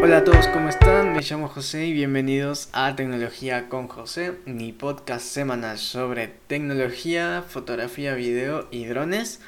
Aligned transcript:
Hola 0.00 0.18
a 0.18 0.24
todos, 0.24 0.46
¿cómo 0.46 0.68
están? 0.68 1.12
Me 1.12 1.22
llamo 1.22 1.48
José 1.48 1.86
y 1.86 1.92
bienvenidos 1.92 2.68
a 2.72 2.94
Tecnología 2.94 3.68
con 3.68 3.88
José, 3.88 4.34
mi 4.46 4.72
podcast 4.72 5.26
semanal 5.26 5.76
sobre 5.76 6.28
tecnología, 6.28 7.44
fotografía, 7.46 8.14
video 8.14 8.68
y 8.70 8.84
drones. 8.84 9.40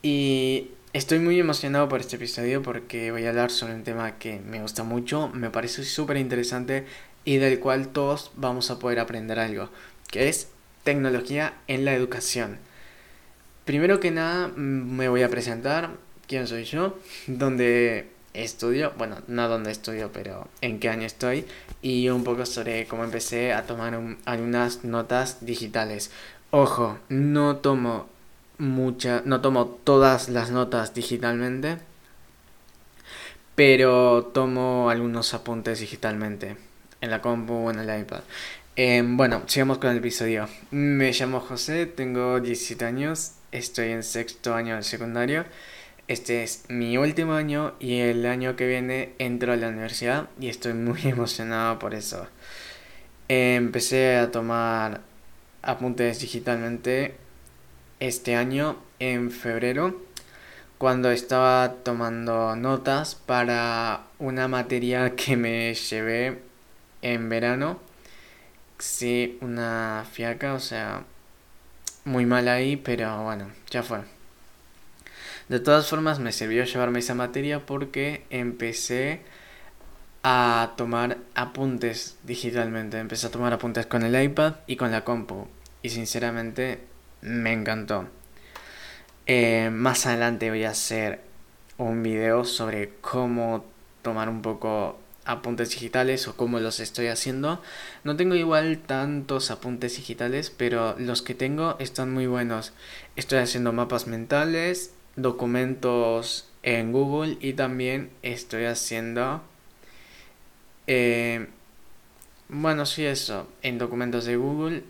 Y 0.00 0.70
estoy 0.92 1.18
muy 1.18 1.40
emocionado 1.40 1.88
por 1.88 1.98
este 1.98 2.14
episodio 2.14 2.62
porque 2.62 3.10
voy 3.10 3.26
a 3.26 3.30
hablar 3.30 3.50
sobre 3.50 3.74
un 3.74 3.82
tema 3.82 4.18
que 4.18 4.38
me 4.38 4.62
gusta 4.62 4.84
mucho, 4.84 5.30
me 5.34 5.50
parece 5.50 5.82
súper 5.82 6.16
interesante 6.18 6.86
y 7.24 7.38
del 7.38 7.58
cual 7.58 7.88
todos 7.88 8.30
vamos 8.36 8.70
a 8.70 8.78
poder 8.78 9.00
aprender 9.00 9.40
algo, 9.40 9.68
que 10.12 10.28
es 10.28 10.48
tecnología 10.84 11.54
en 11.66 11.84
la 11.84 11.92
educación. 11.92 12.58
Primero 13.64 13.98
que 13.98 14.12
nada 14.12 14.46
me 14.54 15.08
voy 15.08 15.24
a 15.24 15.28
presentar 15.28 15.90
quién 16.28 16.46
soy 16.46 16.62
yo, 16.62 16.96
dónde 17.26 18.16
estudio, 18.42 18.92
bueno, 18.98 19.18
no 19.26 19.48
dónde 19.48 19.70
estudio, 19.70 20.10
pero 20.12 20.48
en 20.60 20.80
qué 20.80 20.88
año 20.88 21.06
estoy 21.06 21.44
y 21.82 22.08
un 22.08 22.24
poco 22.24 22.46
sobre 22.46 22.86
cómo 22.86 23.04
empecé 23.04 23.52
a 23.52 23.64
tomar 23.64 23.98
algunas 24.24 24.84
notas 24.84 25.44
digitales. 25.44 26.10
Ojo, 26.50 26.98
no 27.08 27.56
tomo 27.56 28.08
mucha, 28.58 29.22
no 29.24 29.40
tomo 29.40 29.66
todas 29.66 30.28
las 30.28 30.50
notas 30.50 30.94
digitalmente, 30.94 31.78
pero 33.54 34.30
tomo 34.32 34.90
algunos 34.90 35.34
apuntes 35.34 35.80
digitalmente 35.80 36.56
en 37.00 37.10
la 37.10 37.20
compu 37.20 37.54
o 37.54 37.70
en 37.70 37.78
el 37.80 38.00
iPad. 38.00 38.20
Em, 38.76 39.16
bueno, 39.16 39.42
sigamos 39.46 39.78
con 39.78 39.90
el 39.90 39.98
episodio. 39.98 40.48
Me 40.70 41.12
llamo 41.12 41.40
José, 41.40 41.86
tengo 41.86 42.40
17 42.40 42.84
años, 42.84 43.32
estoy 43.50 43.90
en 43.90 44.04
sexto 44.04 44.54
año 44.54 44.76
del 44.76 44.84
secundario. 44.84 45.44
Este 46.08 46.42
es 46.42 46.64
mi 46.70 46.96
último 46.96 47.34
año 47.34 47.74
y 47.80 47.98
el 47.98 48.24
año 48.24 48.56
que 48.56 48.66
viene 48.66 49.12
entro 49.18 49.52
a 49.52 49.56
la 49.56 49.68
universidad 49.68 50.30
y 50.40 50.48
estoy 50.48 50.72
muy 50.72 51.00
emocionado 51.04 51.78
por 51.78 51.94
eso. 51.94 52.26
Empecé 53.28 54.16
a 54.16 54.30
tomar 54.30 55.02
apuntes 55.60 56.20
digitalmente 56.20 57.14
este 58.00 58.36
año 58.36 58.78
en 59.00 59.30
febrero 59.30 60.00
cuando 60.78 61.10
estaba 61.10 61.74
tomando 61.84 62.56
notas 62.56 63.14
para 63.14 64.04
una 64.18 64.48
materia 64.48 65.14
que 65.16 65.36
me 65.36 65.74
llevé 65.74 66.40
en 67.02 67.28
verano. 67.28 67.80
Sí, 68.78 69.38
una 69.42 70.06
fiaca, 70.10 70.54
o 70.54 70.60
sea, 70.60 71.04
muy 72.04 72.26
mal 72.26 72.48
ahí, 72.48 72.76
pero 72.76 73.24
bueno, 73.24 73.50
ya 73.70 73.82
fue. 73.82 74.17
De 75.48 75.60
todas 75.60 75.88
formas, 75.88 76.18
me 76.18 76.32
sirvió 76.32 76.64
llevarme 76.64 76.98
esa 76.98 77.14
materia 77.14 77.64
porque 77.64 78.24
empecé 78.30 79.22
a 80.22 80.74
tomar 80.76 81.18
apuntes 81.34 82.18
digitalmente. 82.24 82.98
Empecé 82.98 83.28
a 83.28 83.30
tomar 83.30 83.52
apuntes 83.52 83.86
con 83.86 84.02
el 84.02 84.20
iPad 84.20 84.56
y 84.66 84.76
con 84.76 84.90
la 84.90 85.04
compu. 85.04 85.46
Y 85.82 85.90
sinceramente 85.90 86.80
me 87.22 87.52
encantó. 87.52 88.08
Eh, 89.26 89.70
más 89.72 90.06
adelante 90.06 90.50
voy 90.50 90.64
a 90.64 90.70
hacer 90.70 91.20
un 91.76 92.02
video 92.02 92.44
sobre 92.44 92.94
cómo 93.00 93.64
tomar 94.02 94.28
un 94.28 94.42
poco 94.42 94.98
apuntes 95.24 95.70
digitales 95.70 96.26
o 96.26 96.36
cómo 96.36 96.58
los 96.60 96.80
estoy 96.80 97.08
haciendo. 97.08 97.62
No 98.04 98.16
tengo 98.16 98.34
igual 98.34 98.78
tantos 98.78 99.50
apuntes 99.50 99.96
digitales, 99.96 100.50
pero 100.50 100.96
los 100.98 101.22
que 101.22 101.34
tengo 101.34 101.76
están 101.78 102.10
muy 102.10 102.26
buenos. 102.26 102.72
Estoy 103.16 103.38
haciendo 103.38 103.72
mapas 103.72 104.06
mentales, 104.06 104.94
documentos 105.18 106.48
en 106.62 106.92
Google 106.92 107.36
y 107.40 107.52
también 107.52 108.10
estoy 108.22 108.64
haciendo 108.64 109.42
eh, 110.86 111.48
bueno 112.48 112.86
sí 112.86 113.04
eso 113.04 113.46
en 113.62 113.78
documentos 113.78 114.24
de 114.24 114.36
Google 114.36 114.82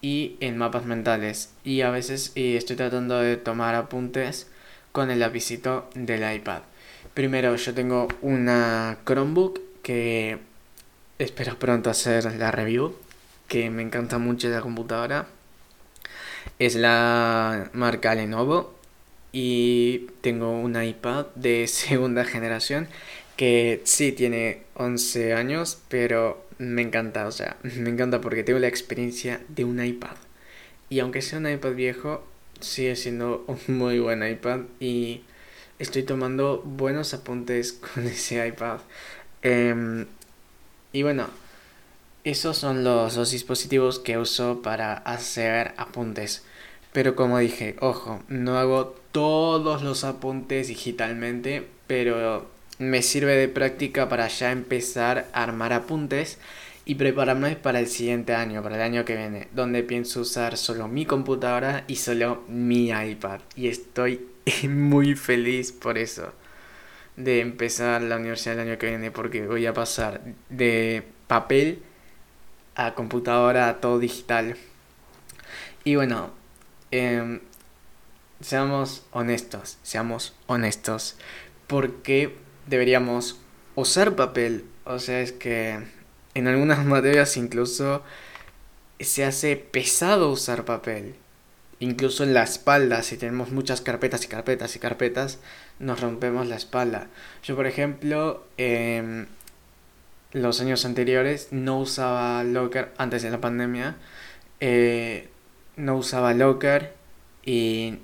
y 0.00 0.36
en 0.40 0.58
mapas 0.58 0.84
mentales. 0.84 1.52
Y 1.64 1.82
a 1.82 1.90
veces 1.90 2.32
y 2.34 2.56
estoy 2.56 2.76
tratando 2.76 3.18
de 3.18 3.36
tomar 3.36 3.74
apuntes 3.74 4.48
con 4.92 5.10
el 5.10 5.20
lapicito 5.20 5.88
del 5.94 6.34
iPad. 6.34 6.62
Primero 7.14 7.54
yo 7.56 7.74
tengo 7.74 8.08
una 8.22 8.98
Chromebook 9.04 9.60
que 9.82 10.38
espero 11.18 11.58
pronto 11.58 11.90
hacer 11.90 12.24
la 12.36 12.50
review 12.50 12.96
que 13.48 13.70
me 13.70 13.82
encanta 13.82 14.18
mucho 14.18 14.48
la 14.48 14.60
computadora. 14.60 15.26
Es 16.58 16.74
la 16.74 17.70
marca 17.72 18.14
Lenovo 18.14 18.77
y 19.32 20.06
tengo 20.20 20.50
un 20.50 20.80
iPad 20.82 21.26
de 21.34 21.66
segunda 21.68 22.24
generación 22.24 22.88
que 23.36 23.82
sí 23.84 24.12
tiene 24.12 24.62
11 24.74 25.34
años, 25.34 25.78
pero 25.88 26.44
me 26.58 26.82
encanta, 26.82 27.26
o 27.26 27.32
sea, 27.32 27.56
me 27.62 27.90
encanta 27.90 28.20
porque 28.20 28.42
tengo 28.42 28.58
la 28.58 28.68
experiencia 28.68 29.40
de 29.48 29.64
un 29.64 29.82
iPad. 29.82 30.16
Y 30.90 31.00
aunque 31.00 31.22
sea 31.22 31.38
un 31.38 31.48
iPad 31.48 31.72
viejo, 31.72 32.26
sigue 32.60 32.96
siendo 32.96 33.44
un 33.66 33.78
muy 33.78 33.98
buen 33.98 34.28
iPad 34.28 34.60
y 34.80 35.22
estoy 35.78 36.02
tomando 36.02 36.62
buenos 36.64 37.14
apuntes 37.14 37.72
con 37.72 38.06
ese 38.06 38.46
iPad. 38.46 38.80
Em, 39.42 40.06
y 40.92 41.02
bueno, 41.02 41.28
esos 42.24 42.56
son 42.58 42.84
los 42.84 43.14
dos 43.14 43.30
dispositivos 43.30 43.98
que 43.98 44.18
uso 44.18 44.62
para 44.62 44.94
hacer 44.94 45.74
apuntes. 45.76 46.44
Pero 46.92 47.14
como 47.14 47.38
dije, 47.38 47.76
ojo, 47.80 48.22
no 48.28 48.58
hago 48.58 48.96
todos 49.18 49.82
los 49.82 50.04
apuntes 50.04 50.68
digitalmente, 50.68 51.66
pero 51.88 52.46
me 52.78 53.02
sirve 53.02 53.34
de 53.34 53.48
práctica 53.48 54.08
para 54.08 54.28
ya 54.28 54.52
empezar 54.52 55.26
a 55.32 55.42
armar 55.42 55.72
apuntes 55.72 56.38
y 56.84 56.94
prepararme 56.94 57.56
para 57.56 57.80
el 57.80 57.88
siguiente 57.88 58.36
año, 58.36 58.62
para 58.62 58.76
el 58.76 58.82
año 58.82 59.04
que 59.04 59.16
viene, 59.16 59.48
donde 59.50 59.82
pienso 59.82 60.20
usar 60.20 60.56
solo 60.56 60.86
mi 60.86 61.04
computadora 61.04 61.82
y 61.88 61.96
solo 61.96 62.44
mi 62.46 62.90
iPad. 62.90 63.40
Y 63.56 63.66
estoy 63.66 64.24
muy 64.68 65.16
feliz 65.16 65.72
por 65.72 65.98
eso, 65.98 66.32
de 67.16 67.40
empezar 67.40 68.02
la 68.02 68.18
universidad 68.18 68.54
el 68.60 68.68
año 68.68 68.78
que 68.78 68.86
viene, 68.86 69.10
porque 69.10 69.48
voy 69.48 69.66
a 69.66 69.74
pasar 69.74 70.20
de 70.48 71.02
papel 71.26 71.82
a 72.76 72.94
computadora 72.94 73.68
a 73.68 73.80
todo 73.80 73.98
digital. 73.98 74.56
Y 75.82 75.96
bueno, 75.96 76.38
Em, 76.90 77.40
seamos 78.40 79.04
honestos, 79.12 79.78
seamos 79.82 80.34
honestos. 80.46 81.16
Porque 81.66 82.36
deberíamos 82.66 83.40
usar 83.74 84.16
papel? 84.16 84.64
O 84.84 84.98
sea, 84.98 85.20
es 85.20 85.32
que 85.32 85.78
en 86.34 86.48
algunas 86.48 86.84
materias 86.84 87.36
incluso 87.36 88.02
se 89.00 89.24
hace 89.24 89.56
pesado 89.56 90.30
usar 90.30 90.64
papel. 90.64 91.14
Incluso 91.80 92.24
en 92.24 92.34
la 92.34 92.42
espalda, 92.42 93.04
si 93.04 93.16
tenemos 93.16 93.52
muchas 93.52 93.80
carpetas 93.80 94.24
y 94.24 94.28
carpetas 94.28 94.74
y 94.74 94.80
carpetas, 94.80 95.38
nos 95.78 96.00
rompemos 96.00 96.48
la 96.48 96.56
espalda. 96.56 97.06
Yo, 97.44 97.54
por 97.54 97.68
ejemplo, 97.68 98.44
eh, 98.56 99.26
los 100.32 100.60
años 100.60 100.84
anteriores 100.84 101.48
no 101.52 101.78
usaba 101.78 102.42
locker 102.42 102.92
antes 102.98 103.22
de 103.22 103.30
la 103.30 103.40
pandemia. 103.40 103.96
Eh, 104.58 105.28
no 105.76 105.96
usaba 105.96 106.34
locker 106.34 106.94
y 107.44 107.98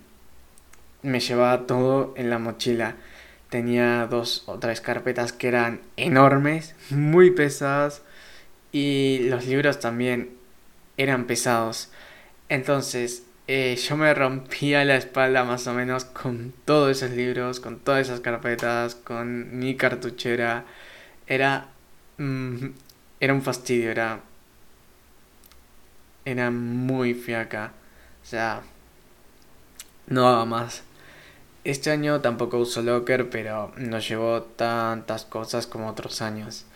me 1.04 1.20
llevaba 1.20 1.66
todo 1.66 2.14
en 2.16 2.30
la 2.30 2.38
mochila. 2.38 2.96
Tenía 3.50 4.06
dos 4.08 4.42
o 4.46 4.58
tres 4.58 4.80
carpetas 4.80 5.32
que 5.32 5.48
eran 5.48 5.80
enormes, 5.96 6.74
muy 6.90 7.30
pesadas 7.30 8.02
y 8.72 9.20
los 9.28 9.46
libros 9.46 9.80
también 9.80 10.30
eran 10.96 11.26
pesados. 11.26 11.90
Entonces 12.48 13.24
eh, 13.46 13.76
yo 13.76 13.96
me 13.96 14.12
rompía 14.14 14.84
la 14.84 14.96
espalda 14.96 15.44
más 15.44 15.66
o 15.68 15.74
menos 15.74 16.04
con 16.06 16.52
todos 16.64 16.90
esos 17.02 17.16
libros, 17.16 17.60
con 17.60 17.78
todas 17.78 18.08
esas 18.08 18.20
carpetas, 18.20 18.96
con 18.96 19.58
mi 19.58 19.76
cartuchera. 19.76 20.64
Era, 21.26 21.68
mm, 22.18 22.66
era 23.20 23.34
un 23.34 23.42
fastidio, 23.42 23.90
era 23.90 24.20
era 26.24 26.50
muy 26.50 27.14
fiaca. 27.14 27.72
O 28.22 28.26
sea, 28.26 28.62
no 30.06 30.28
haga 30.28 30.44
más. 30.44 30.82
Este 31.64 31.90
año 31.90 32.20
tampoco 32.20 32.58
uso 32.58 32.82
Locker, 32.82 33.30
pero 33.30 33.72
no 33.76 33.98
llevó 33.98 34.42
tantas 34.42 35.24
cosas 35.24 35.66
como 35.66 35.88
otros 35.88 36.22
años. 36.22 36.66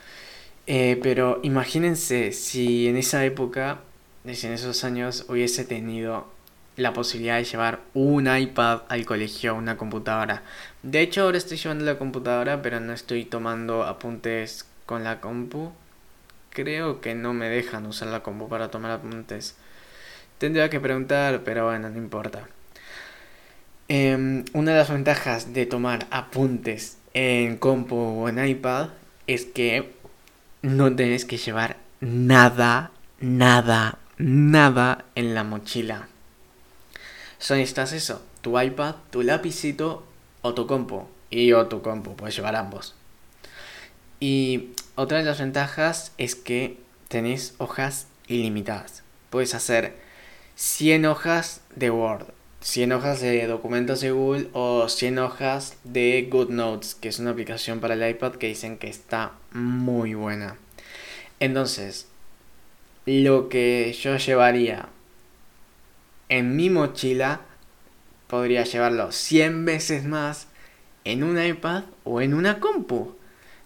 Eh, 0.67 0.99
pero 1.03 1.41
imagínense 1.43 2.33
si 2.33 2.89
en 2.89 2.97
esa 2.97 3.25
época, 3.25 3.81
en 4.25 4.31
esos 4.31 4.85
años, 4.85 5.27
hubiese 5.29 5.65
tenido 5.65 6.27
la 6.77 6.93
posibilidad 6.93 7.37
de 7.37 7.45
llevar 7.45 7.81
un 7.95 8.35
iPad 8.35 8.83
al 8.89 9.05
colegio, 9.05 9.55
una 9.55 9.77
computadora. 9.77 10.43
De 10.83 11.01
hecho, 11.01 11.23
ahora 11.23 11.39
estoy 11.39 11.59
llevando 11.59 11.85
la 11.85 11.99
computadora, 11.99 12.63
pero 12.63 12.81
no 12.81 12.93
estoy 12.93 13.25
tomando 13.25 13.85
apuntes 13.85 14.67
con 14.87 15.05
la 15.05 15.21
compu 15.21 15.73
creo 16.51 17.01
que 17.01 17.15
no 17.15 17.33
me 17.35 17.49
dejan 17.49 17.87
usar 17.87 18.09
la 18.09 18.23
compu 18.23 18.49
para 18.49 18.71
tomar 18.71 18.91
apuntes. 18.91 19.57
Tendría 20.39 20.71
que 20.71 20.81
preguntar, 20.81 21.43
pero 21.45 21.67
bueno, 21.67 21.89
no 21.89 21.99
importa. 21.99 22.49
Em, 23.91 24.45
una 24.53 24.73
de 24.73 24.79
las 24.79 24.91
ventajas 24.91 25.55
de 25.55 25.65
tomar 25.65 26.07
apuntes 26.11 26.99
en 27.15 27.57
compu 27.57 27.97
o 27.97 28.29
en 28.29 28.47
iPad 28.47 28.91
es 29.27 29.47
que 29.47 29.95
no 30.61 30.95
tienes 30.95 31.25
que 31.25 31.39
llevar 31.39 31.79
nada, 32.01 32.91
nada, 33.19 33.97
nada 34.19 35.07
en 35.15 35.35
la 35.35 35.43
mochila. 35.43 36.09
Solo 37.39 37.61
necesitas 37.61 37.95
eso, 37.95 38.23
tu 38.43 38.61
iPad, 38.61 38.97
tu 39.11 39.23
lapicito 39.23 40.05
o 40.43 40.53
tu 40.53 40.67
compu. 40.67 41.09
Y 41.31 41.55
o 41.55 41.67
tu 41.67 41.81
compu, 41.81 42.15
puedes 42.15 42.37
llevar 42.37 42.57
ambos. 42.57 42.95
Y 44.21 44.75
otra 44.97 45.19
de 45.19 45.25
las 45.25 45.39
ventajas 45.39 46.13
es 46.19 46.35
que 46.35 46.79
tenéis 47.09 47.55
hojas 47.57 48.07
ilimitadas. 48.27 49.03
Puedes 49.31 49.55
hacer 49.55 49.97
100 50.57 51.07
hojas 51.07 51.63
de 51.75 51.91
Word, 51.91 52.27
100 52.61 52.93
hojas 52.93 53.21
de 53.21 53.47
documentos 53.47 54.01
de 54.01 54.11
Google 54.11 54.49
o 54.53 54.89
100 54.89 55.19
hojas 55.19 55.77
de 55.85 56.29
GoodNotes, 56.31 56.95
que 56.95 57.09
es 57.09 57.19
una 57.19 57.31
aplicación 57.31 57.81
para 57.81 57.95
el 57.95 58.09
iPad 58.09 58.33
que 58.33 58.49
dicen 58.49 58.79
que 58.79 58.89
está 58.89 59.33
muy 59.53 60.15
buena. 60.15 60.57
Entonces, 61.41 62.09
lo 63.07 63.49
que 63.49 63.93
yo 63.93 64.17
llevaría 64.17 64.89
en 66.29 66.57
mi 66.57 66.69
mochila 66.69 67.41
podría 68.27 68.65
llevarlo 68.65 69.13
100 69.13 69.65
veces 69.65 70.05
más 70.05 70.49
en 71.05 71.23
un 71.23 71.43
iPad 71.43 71.85
o 72.05 72.21
en 72.21 72.35
una 72.35 72.61
compu. 72.61 73.17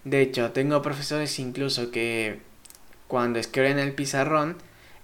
De 0.03 0.21
hecho, 0.21 0.51
tengo 0.51 0.81
profesores 0.81 1.39
incluso 1.39 1.91
que 1.91 2.39
cuando 3.07 3.39
escriben 3.39 3.79
el 3.79 3.93
pizarrón, 3.93 4.57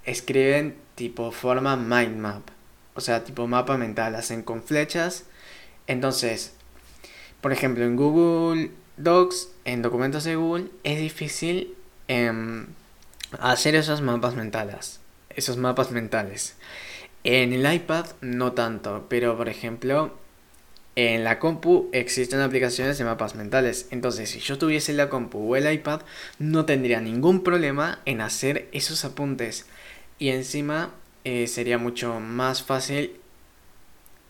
escriben 0.05 0.75
tipo 0.95 1.31
forma 1.31 1.75
mind 1.75 2.17
map. 2.17 2.58
O 2.99 3.01
sea, 3.01 3.23
tipo 3.23 3.47
mapa 3.47 3.77
mental, 3.77 4.13
hacen 4.15 4.43
con 4.43 4.61
flechas. 4.61 5.23
Entonces, 5.87 6.51
por 7.39 7.53
ejemplo, 7.53 7.85
en 7.85 7.95
Google 7.95 8.71
Docs, 8.97 9.47
en 9.63 9.81
documentos 9.81 10.25
de 10.25 10.35
Google, 10.35 10.65
es 10.83 10.99
difícil 10.99 11.75
em, 12.09 12.67
hacer 13.39 13.75
esos 13.75 14.01
mapas 14.01 14.35
mentales. 14.35 14.99
Esos 15.29 15.55
mapas 15.55 15.91
mentales. 15.91 16.57
En 17.23 17.53
el 17.53 17.73
iPad 17.73 18.05
no 18.19 18.51
tanto, 18.51 19.05
pero 19.07 19.37
por 19.37 19.47
ejemplo, 19.47 20.13
en 20.97 21.23
la 21.23 21.39
compu 21.39 21.89
existen 21.93 22.41
aplicaciones 22.41 22.97
de 22.97 23.05
mapas 23.05 23.35
mentales. 23.35 23.87
Entonces, 23.91 24.29
si 24.29 24.41
yo 24.41 24.57
tuviese 24.57 24.91
la 24.91 25.07
compu 25.07 25.53
o 25.53 25.55
el 25.55 25.71
iPad, 25.71 26.01
no 26.37 26.65
tendría 26.65 26.99
ningún 26.99 27.45
problema 27.45 27.99
en 28.03 28.19
hacer 28.19 28.67
esos 28.73 29.05
apuntes. 29.05 29.67
Y 30.17 30.31
encima 30.31 30.91
eh, 31.29 31.45
sería 31.45 31.77
mucho 31.77 32.19
más 32.19 32.63
fácil. 32.63 33.15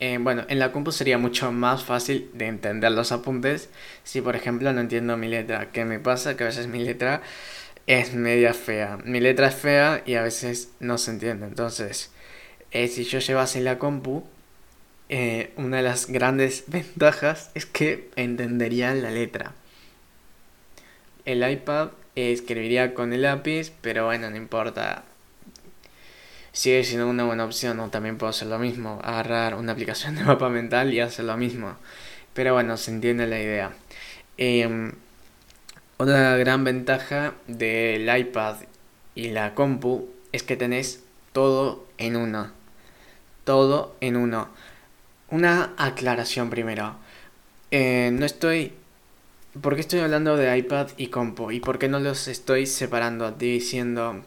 Eh, 0.01 0.17
bueno, 0.19 0.43
en 0.49 0.59
la 0.59 0.73
compu 0.73 0.91
sería 0.91 1.17
mucho 1.17 1.49
más 1.53 1.83
fácil 1.83 2.29
de 2.33 2.47
entender 2.47 2.91
los 2.91 3.13
apuntes. 3.13 3.69
Si 4.03 4.19
por 4.19 4.35
ejemplo 4.35 4.73
no 4.73 4.81
entiendo 4.81 5.15
mi 5.15 5.29
letra. 5.29 5.71
¿Qué 5.71 5.85
me 5.85 5.99
pasa? 5.99 6.35
Que 6.35 6.43
a 6.43 6.47
veces 6.47 6.67
mi 6.67 6.83
letra 6.83 7.21
es 7.87 8.13
media 8.13 8.53
fea. 8.53 8.97
Mi 9.05 9.21
letra 9.21 9.47
es 9.47 9.55
fea 9.55 10.03
y 10.05 10.15
a 10.15 10.23
veces 10.23 10.71
no 10.81 10.97
se 10.97 11.11
entiende. 11.11 11.45
Entonces, 11.45 12.11
eh, 12.71 12.89
si 12.89 13.05
yo 13.05 13.19
llevase 13.19 13.61
la 13.61 13.79
compu 13.79 14.25
una 15.57 15.77
de 15.77 15.83
las 15.83 16.07
grandes 16.07 16.65
ventajas 16.67 17.51
es 17.55 17.65
que 17.65 18.09
entendería 18.17 18.93
la 18.93 19.09
letra. 19.09 19.53
El 21.25 21.49
iPad 21.49 21.91
escribiría 22.15 22.93
con 22.93 23.13
el 23.13 23.21
lápiz, 23.23 23.71
pero 23.81 24.05
bueno, 24.05 24.29
no 24.29 24.35
importa. 24.35 25.03
Sigue 26.59 26.83
siendo 26.83 27.07
una 27.07 27.23
buena 27.23 27.45
opción, 27.45 27.79
o 27.79 27.87
también 27.87 28.17
puedo 28.17 28.31
hacer 28.31 28.49
lo 28.49 28.59
mismo, 28.59 28.99
agarrar 29.01 29.55
una 29.55 29.71
aplicación 29.71 30.15
de 30.17 30.25
mapa 30.25 30.49
mental 30.49 30.93
y 30.93 30.99
hacer 30.99 31.23
lo 31.23 31.37
mismo. 31.37 31.77
Pero 32.33 32.53
bueno, 32.53 32.75
se 32.75 32.91
entiende 32.91 33.27
la 33.27 33.39
idea. 33.39 33.71
Em, 34.35 34.91
otra 35.95 36.35
gran 36.35 36.65
ventaja 36.65 37.33
del 37.47 38.13
iPad 38.13 38.57
y 39.15 39.29
la 39.29 39.55
compu 39.55 40.09
es 40.33 40.43
que 40.43 40.57
tenés 40.57 41.01
todo 41.31 41.87
en 41.97 42.17
uno. 42.17 42.51
Todo 43.45 43.95
en 44.01 44.17
uno. 44.17 44.49
Una 45.29 45.73
aclaración 45.77 46.49
primero. 46.49 46.97
Eh, 47.71 48.09
no 48.11 48.25
estoy... 48.25 48.73
¿Por 49.61 49.75
qué 49.75 49.81
estoy 49.81 50.01
hablando 50.01 50.35
de 50.35 50.57
iPad 50.57 50.89
y 50.97 51.07
compu? 51.07 51.51
¿Y 51.51 51.61
por 51.61 51.79
qué 51.79 51.87
no 51.87 52.01
los 52.01 52.27
estoy 52.27 52.65
separando 52.65 53.31
diciendo 53.31 54.25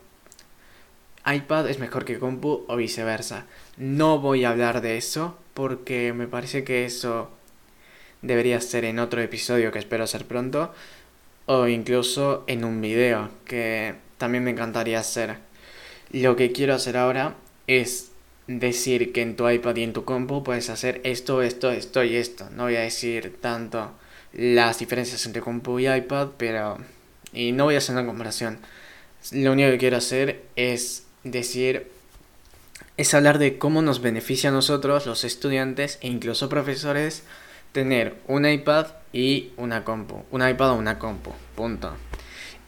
iPad 1.27 1.69
es 1.69 1.79
mejor 1.79 2.05
que 2.05 2.19
compu 2.19 2.65
o 2.69 2.77
viceversa? 2.77 3.47
No 3.77 4.19
voy 4.19 4.45
a 4.45 4.51
hablar 4.51 4.81
de 4.81 4.97
eso 4.97 5.39
porque 5.55 6.13
me 6.13 6.27
parece 6.27 6.65
que 6.65 6.85
eso 6.85 7.31
debería 8.23 8.61
ser 8.61 8.85
en 8.85 8.99
otro 8.99 9.21
episodio 9.21 9.73
que 9.73 9.79
espero 9.79 10.05
hacer 10.05 10.27
pronto 10.27 10.73
o 11.47 11.67
incluso 11.67 12.45
en 12.47 12.65
un 12.65 12.81
video 12.81 13.31
que 13.45 13.95
también 14.19 14.45
me 14.45 14.53
encantaría 14.53 15.01
hacer. 15.01 15.37
Lo 16.11 16.37
que 16.37 16.53
quiero 16.53 16.75
hacer 16.75 16.97
ahora 16.97 17.35
es 17.67 18.13
decir 18.47 19.13
que 19.13 19.23
en 19.23 19.37
tu 19.37 19.49
iPad 19.49 19.77
y 19.77 19.83
en 19.83 19.93
tu 19.93 20.05
compu 20.05 20.43
puedes 20.43 20.71
hacer 20.71 21.01
esto, 21.05 21.43
esto, 21.43 21.71
esto 21.71 22.05
y 22.05 22.17
esto. 22.17 22.49
No 22.51 22.65
voy 22.65 22.77
a 22.77 22.81
decir 22.81 23.39
tanto 23.41 23.93
las 24.33 24.79
diferencias 24.79 25.25
entre 25.27 25.43
compu 25.43 25.79
y 25.79 25.89
iPad, 25.89 26.31
pero... 26.37 26.79
Y 27.33 27.53
no 27.53 27.65
voy 27.65 27.77
a 27.77 27.79
hacer 27.79 27.95
una 27.95 28.07
comparación. 28.07 28.59
Lo 29.31 29.53
único 29.53 29.71
que 29.71 29.79
quiero 29.79 29.97
hacer 29.97 30.43
es 30.57 31.07
decir... 31.25 31.91
Es 32.99 33.15
hablar 33.15 33.39
de 33.39 33.59
cómo 33.59 33.81
nos 33.81 34.03
beneficia 34.03 34.51
a 34.51 34.53
nosotros, 34.53 35.07
los 35.07 35.25
estudiantes 35.25 35.99
e 36.03 36.09
incluso 36.09 36.49
profesores, 36.49 37.23
tener 37.73 38.17
un 38.29 38.47
iPad 38.47 38.89
y 39.13 39.53
una 39.57 39.83
compu. 39.85 40.25
Un 40.31 40.47
iPad 40.47 40.73
o 40.73 40.75
una 40.75 40.99
compu. 40.99 41.33
Punto. 41.57 41.95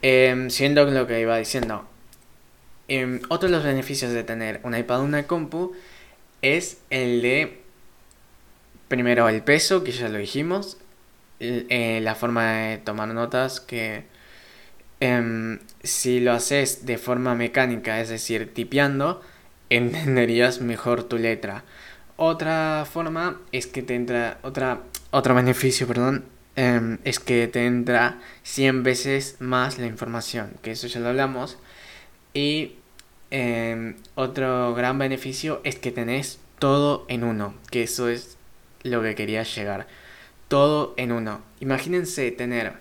Eh, 0.03 0.47
siendo 0.49 0.85
lo 0.87 1.06
que 1.06 1.21
iba 1.21 1.37
diciendo, 1.37 1.87
eh, 2.89 3.21
otro 3.29 3.49
de 3.49 3.55
los 3.55 3.65
beneficios 3.65 4.12
de 4.12 4.25
tener 4.25 4.61
un 4.62 4.77
iPad 4.77 5.00
o 5.00 5.05
una 5.05 5.27
compu 5.27 5.75
es 6.43 6.79
el 6.91 7.23
de, 7.23 7.61
primero, 8.89 9.29
el 9.29 9.43
peso, 9.43 9.85
que 9.85 9.93
ya 9.93 10.09
lo 10.09 10.19
dijimos, 10.19 10.77
eh, 11.41 12.00
la 12.03 12.15
forma 12.15 12.53
de 12.53 12.79
tomar 12.79 13.09
notas, 13.09 13.61
que 13.61 14.05
em, 15.00 15.59
si 15.85 16.21
lo 16.21 16.33
haces 16.33 16.87
de 16.87 16.99
forma 16.99 17.35
mecánica, 17.35 18.01
es 18.01 18.09
decir, 18.09 18.53
tipeando, 18.53 19.23
entenderías 19.71 20.61
mejor 20.61 21.05
tu 21.05 21.19
letra. 21.19 21.65
Otra 22.17 22.87
forma 22.91 23.41
es 23.53 23.67
que 23.67 23.83
te 23.83 23.95
entra, 23.95 24.39
otra, 24.43 24.81
otro 25.11 25.35
beneficio, 25.35 25.87
perdón, 25.87 26.25
em, 26.57 26.99
es 27.05 27.19
que 27.19 27.49
te 27.49 27.67
entra 27.67 28.21
100 28.45 28.83
veces 28.83 29.37
más 29.41 29.79
la 29.79 29.87
información, 29.87 30.53
que 30.62 30.73
eso 30.73 30.87
ya 30.87 31.00
lo 31.00 31.09
hablamos. 31.09 31.59
Y 32.33 32.76
em, 33.31 33.97
otro 34.14 34.75
gran 34.75 34.99
beneficio 34.99 35.61
es 35.64 35.76
que 35.76 35.93
tenés 35.93 36.38
todo 36.59 37.05
en 37.09 37.25
uno, 37.25 37.55
que 37.71 37.83
eso 37.83 38.09
es 38.09 38.37
lo 38.83 39.03
que 39.03 39.14
quería 39.14 39.43
llegar. 39.43 39.87
Todo 40.49 40.95
en 40.97 41.12
uno. 41.12 41.43
Imagínense 41.61 42.31
tener 42.31 42.75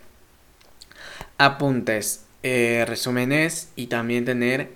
apuntes, 1.38 2.23
eh, 2.44 2.84
resúmenes 2.88 3.70
y 3.76 3.88
también 3.88 4.26
tener 4.26 4.72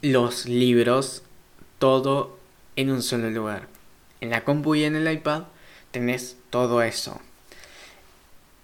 los 0.00 0.46
libros 0.46 1.22
todo 1.78 2.38
en 2.76 2.90
un 2.90 3.02
solo 3.02 3.30
lugar. 3.30 3.68
En 4.20 4.30
la 4.30 4.44
compu 4.44 4.74
y 4.74 4.84
en 4.84 4.96
el 4.96 5.10
iPad 5.10 5.44
tenés 5.90 6.36
todo 6.50 6.82
eso. 6.82 7.20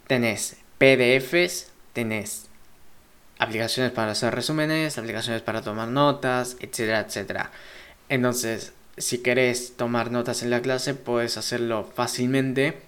Tenés 0.07 0.57
PDFs, 0.78 1.71
tenés 1.93 2.47
aplicaciones 3.38 3.93
para 3.93 4.12
hacer 4.12 4.35
resúmenes, 4.35 4.99
aplicaciones 4.99 5.43
para 5.43 5.62
tomar 5.62 5.88
notas, 5.88 6.57
etcétera, 6.61 7.00
etcétera. 7.00 7.50
Entonces, 8.09 8.73
si 8.97 9.19
querés 9.19 9.76
tomar 9.76 10.11
notas 10.11 10.43
en 10.43 10.50
la 10.50 10.62
clase, 10.62 10.95
puedes 10.95 11.37
hacerlo 11.37 11.88
fácilmente 11.95 12.78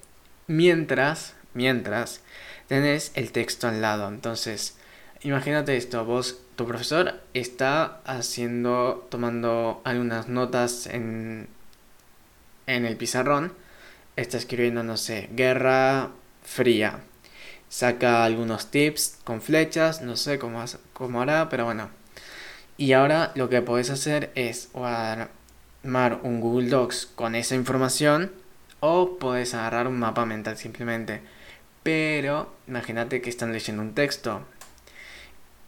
mientras, 0.46 1.34
mientras 1.54 2.20
tenés 2.66 3.12
el 3.14 3.32
texto 3.32 3.68
al 3.68 3.80
lado. 3.80 4.08
Entonces, 4.08 4.76
imagínate 5.22 5.76
esto, 5.76 6.04
vos, 6.04 6.40
tu 6.56 6.66
profesor 6.66 7.20
está 7.34 8.00
haciendo, 8.04 9.06
tomando 9.10 9.80
algunas 9.84 10.28
notas 10.28 10.86
en, 10.86 11.48
en 12.66 12.84
el 12.84 12.96
pizarrón, 12.96 13.52
está 14.16 14.36
escribiendo, 14.36 14.82
no 14.82 14.96
sé, 14.96 15.28
guerra 15.32 16.10
fría 16.42 17.00
saca 17.70 18.24
algunos 18.24 18.70
tips 18.70 19.18
con 19.24 19.40
flechas, 19.40 20.02
no 20.02 20.16
sé 20.16 20.38
cómo, 20.38 20.62
cómo 20.92 21.22
hará, 21.22 21.48
pero 21.48 21.64
bueno. 21.64 21.88
Y 22.76 22.92
ahora 22.92 23.32
lo 23.34 23.48
que 23.48 23.62
podés 23.62 23.90
hacer 23.90 24.30
es 24.34 24.68
armar 24.74 26.20
un 26.22 26.40
Google 26.40 26.68
Docs 26.68 27.06
con 27.14 27.34
esa 27.34 27.54
información 27.54 28.32
o 28.80 29.18
podés 29.18 29.54
agarrar 29.54 29.86
un 29.86 29.98
mapa 29.98 30.26
mental 30.26 30.58
simplemente. 30.58 31.22
Pero 31.82 32.52
imagínate 32.66 33.22
que 33.22 33.30
están 33.30 33.52
leyendo 33.52 33.82
un 33.82 33.94
texto 33.94 34.42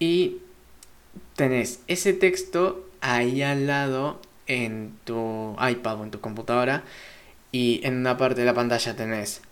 y 0.02 0.38
tenés 1.37 1.78
ese 1.87 2.12
texto 2.12 2.85
ahí 3.00 3.40
al 3.42 3.68
lado 3.68 4.21
en 4.49 4.99
tu 5.04 5.54
iPad 5.64 6.00
o 6.00 6.02
en 6.02 6.11
tu 6.11 6.21
computadora 6.21 6.82
y 7.52 7.80
en 7.85 7.99
una 7.99 8.16
parte 8.16 8.40
de 8.40 8.47
la 8.47 8.52
pantalla 8.52 8.97
tenés 8.97 9.42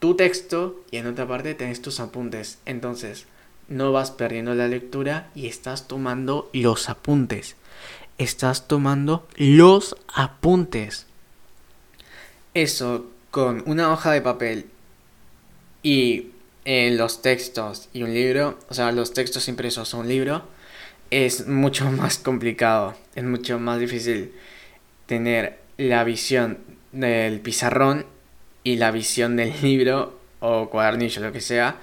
tu 0.00 0.16
texto 0.16 0.84
y 0.90 0.98
en 0.98 1.06
otra 1.06 1.26
parte 1.26 1.54
tenés 1.54 1.80
tus 1.80 1.98
apuntes. 1.98 2.58
Entonces, 2.66 3.24
no 3.68 3.90
vas 3.90 4.10
perdiendo 4.10 4.54
la 4.54 4.68
lectura 4.68 5.30
y 5.34 5.46
estás 5.46 5.88
tomando 5.88 6.50
los 6.52 6.90
apuntes. 6.90 7.56
Estás 8.18 8.68
tomando 8.68 9.26
los 9.38 9.96
apuntes. 10.14 11.06
Eso 12.52 13.06
con 13.30 13.62
una 13.64 13.90
hoja 13.94 14.12
de 14.12 14.20
papel 14.20 14.66
y 15.82 16.32
los 16.68 17.22
textos 17.22 17.88
y 17.94 18.02
un 18.02 18.12
libro, 18.12 18.58
o 18.68 18.74
sea, 18.74 18.92
los 18.92 19.14
textos 19.14 19.48
impresos 19.48 19.94
o 19.94 19.98
un 19.98 20.08
libro, 20.08 20.42
es 21.10 21.46
mucho 21.46 21.90
más 21.90 22.18
complicado, 22.18 22.94
es 23.14 23.24
mucho 23.24 23.58
más 23.58 23.80
difícil 23.80 24.32
tener 25.06 25.58
la 25.78 26.04
visión 26.04 26.58
del 26.92 27.40
pizarrón 27.40 28.04
y 28.64 28.76
la 28.76 28.90
visión 28.90 29.36
del 29.36 29.54
libro 29.62 30.18
o 30.40 30.68
cuadernillo, 30.68 31.22
lo 31.22 31.32
que 31.32 31.40
sea, 31.40 31.76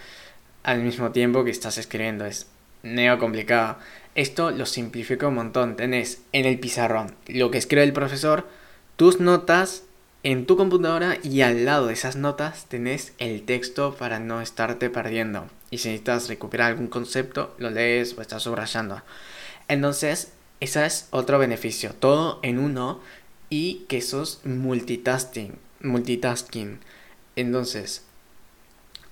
al 0.61 0.81
mismo 0.81 1.11
tiempo 1.11 1.43
que 1.43 1.51
estás 1.51 1.79
escribiendo. 1.79 2.25
Es 2.25 2.47
neo 2.83 3.17
complicado. 3.17 3.77
Esto 4.13 4.51
lo 4.51 4.67
simplifica 4.67 5.27
un 5.27 5.35
montón. 5.35 5.75
Tenés 5.75 6.21
en 6.31 6.45
el 6.45 6.59
pizarrón 6.59 7.15
lo 7.27 7.49
que 7.49 7.57
escribe 7.57 7.83
el 7.83 7.93
profesor, 7.93 8.47
tus 8.97 9.19
notas 9.19 9.83
en 10.25 10.48
tu 10.48 10.58
computadora 10.58 11.20
y 11.22 11.41
al 11.41 11.65
lado 11.65 11.86
de 11.86 11.94
esas 11.94 12.15
notas 12.15 12.65
tenés 12.65 13.13
el 13.20 13.44
texto 13.44 13.94
para 13.94 14.17
no 14.20 14.41
estarte 14.41 14.89
perdiendo. 14.89 15.48
Y 15.70 15.77
si 15.77 15.89
necesitas 15.89 16.27
recuperar 16.29 16.72
algún 16.72 16.88
concepto, 16.88 17.53
lo 17.60 17.70
lees 17.70 18.17
o 18.17 18.22
estás 18.24 18.41
subrayando. 18.41 19.03
Entonces, 19.67 20.32
ese 20.60 20.84
es 20.84 21.10
otro 21.12 21.38
beneficio. 21.38 21.94
Todo 21.94 22.39
en 22.41 22.58
uno 22.58 23.01
y 23.51 23.86
que 23.88 24.01
sos 24.01 24.41
multitasking. 24.46 25.60
Multitasking. 25.82 26.79
Entonces, 27.36 28.01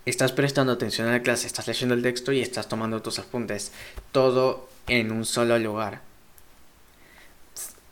estás 0.08 0.32
prestando 0.32 0.74
atención 0.74 1.08
a 1.08 1.12
la 1.12 1.22
clase, 1.22 1.46
estás 1.46 1.68
leyendo 1.68 1.94
el 1.94 2.02
texto 2.02 2.32
y 2.32 2.42
estás 2.42 2.68
tomando 2.68 3.04
tus 3.04 3.20
apuntes. 3.20 3.72
Todo 4.12 4.68
en 4.88 5.12
un 5.12 5.26
solo 5.26 5.60
lugar. 5.60 6.02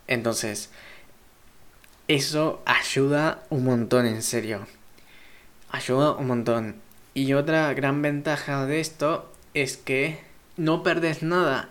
Entonces, 0.08 0.72
eso 2.08 2.62
ayuda 2.66 3.44
un 3.50 3.64
montón, 3.64 4.06
en 4.06 4.22
serio. 4.22 4.68
Ayuda 5.70 6.14
un 6.14 6.28
montón. 6.28 6.76
Y 7.14 7.34
otra 7.34 7.74
gran 7.74 8.02
ventaja 8.02 8.66
de 8.66 8.80
esto 8.80 9.32
es 9.54 9.78
que 9.78 10.20
no 10.58 10.84
perdes 10.84 11.24
nada. 11.24 11.70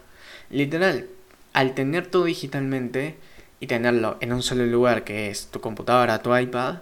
Literal, 0.50 1.08
al 1.52 1.74
tener 1.74 2.06
todo 2.06 2.24
digitalmente 2.24 3.16
y 3.60 3.66
tenerlo 3.66 4.16
en 4.20 4.32
un 4.32 4.42
solo 4.42 4.66
lugar 4.66 5.04
que 5.04 5.30
es 5.30 5.46
tu 5.46 5.60
computadora, 5.60 6.22
tu 6.22 6.36
iPad 6.36 6.76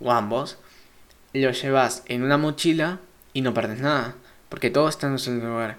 o 0.00 0.12
ambos, 0.12 0.58
lo 1.32 1.50
llevas 1.50 2.02
en 2.06 2.22
una 2.22 2.38
mochila 2.38 3.00
y 3.32 3.42
no 3.42 3.52
perdes 3.52 3.80
nada, 3.80 4.14
porque 4.48 4.70
todo 4.70 4.88
está 4.88 5.06
en 5.06 5.12
un 5.12 5.18
solo 5.18 5.46
lugar. 5.46 5.76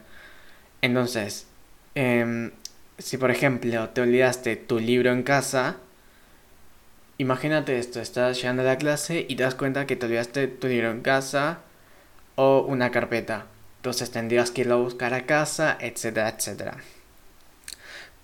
Entonces, 0.81 1.47
em, 1.95 2.51
si 2.97 3.17
por 3.17 3.31
ejemplo 3.31 3.89
te 3.89 4.01
olvidaste 4.01 4.55
tu 4.55 4.79
libro 4.79 5.11
en 5.11 5.23
casa, 5.23 5.77
imagínate 7.17 7.79
esto, 7.79 7.99
estás 7.99 8.37
llegando 8.37 8.61
a 8.61 8.65
la 8.65 8.77
clase 8.77 9.25
y 9.27 9.35
te 9.35 9.43
das 9.43 9.55
cuenta 9.55 9.87
que 9.87 9.95
te 9.95 10.05
olvidaste 10.05 10.47
tu 10.47 10.67
libro 10.67 10.91
en 10.91 11.01
casa 11.01 11.59
o 12.35 12.61
una 12.61 12.91
carpeta. 12.91 13.45
Entonces 13.77 14.11
tendrías 14.11 14.51
que 14.51 14.61
irlo 14.61 14.75
a 14.75 14.83
buscar 14.83 15.13
a 15.13 15.25
casa, 15.25 15.77
etcétera, 15.79 16.29
etcétera. 16.29 16.77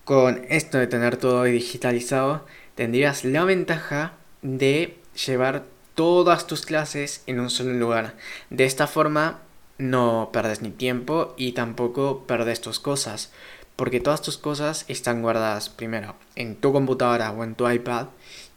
Con 0.03 0.45
esto 0.49 0.77
de 0.77 0.87
tener 0.87 1.17
todo 1.17 1.43
digitalizado, 1.43 2.45
tendrías 2.75 3.23
la 3.23 3.45
ventaja 3.45 4.13
de 4.41 4.97
llevar 5.25 5.63
todas 5.95 6.47
tus 6.47 6.65
clases 6.65 7.23
en 7.27 7.39
un 7.39 7.49
solo 7.49 7.73
lugar. 7.73 8.13
De 8.49 8.65
esta 8.65 8.87
forma 8.87 9.39
no 9.77 10.29
perdes 10.33 10.61
ni 10.61 10.71
tiempo 10.71 11.33
y 11.37 11.53
tampoco 11.53 12.25
perdes 12.27 12.61
tus 12.61 12.79
cosas, 12.79 13.31
porque 13.75 13.99
todas 13.99 14.21
tus 14.21 14.37
cosas 14.37 14.85
están 14.87 15.21
guardadas 15.21 15.69
primero 15.69 16.15
en 16.35 16.55
tu 16.55 16.73
computadora 16.73 17.31
o 17.31 17.43
en 17.43 17.55
tu 17.55 17.69
iPad 17.69 18.07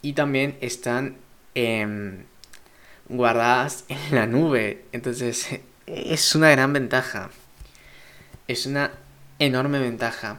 y 0.06 0.12
también 0.12 0.56
están 0.60 1.16
em, 1.56 2.26
guardadas 3.08 3.84
en 3.88 4.14
la 4.14 4.28
nube. 4.28 4.84
Entonces 4.92 5.48
es 5.86 6.34
una 6.36 6.48
gran 6.50 6.72
ventaja. 6.72 7.30
Es 8.46 8.66
una 8.66 8.92
enorme 9.40 9.80
ventaja. 9.80 10.38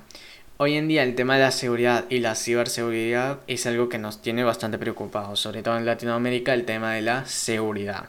Hoy 0.56 0.76
en 0.76 0.88
día 0.88 1.04
el 1.04 1.16
tema 1.16 1.36
de 1.36 1.42
la 1.42 1.52
seguridad 1.52 2.06
y 2.10 2.20
la 2.20 2.36
ciberseguridad 2.36 3.42
es 3.48 3.66
algo 3.66 3.90
que 3.90 3.98
nos 3.98 4.22
tiene 4.22 4.46
bastante 4.46 4.78
preocupados, 4.78 5.42
sobre 5.42 5.64
todo 5.64 5.78
en 5.78 5.86
Latinoamérica 5.86 6.54
el 6.54 6.64
tema 6.64 6.94
de 6.94 7.02
la 7.02 7.26
seguridad. 7.26 8.08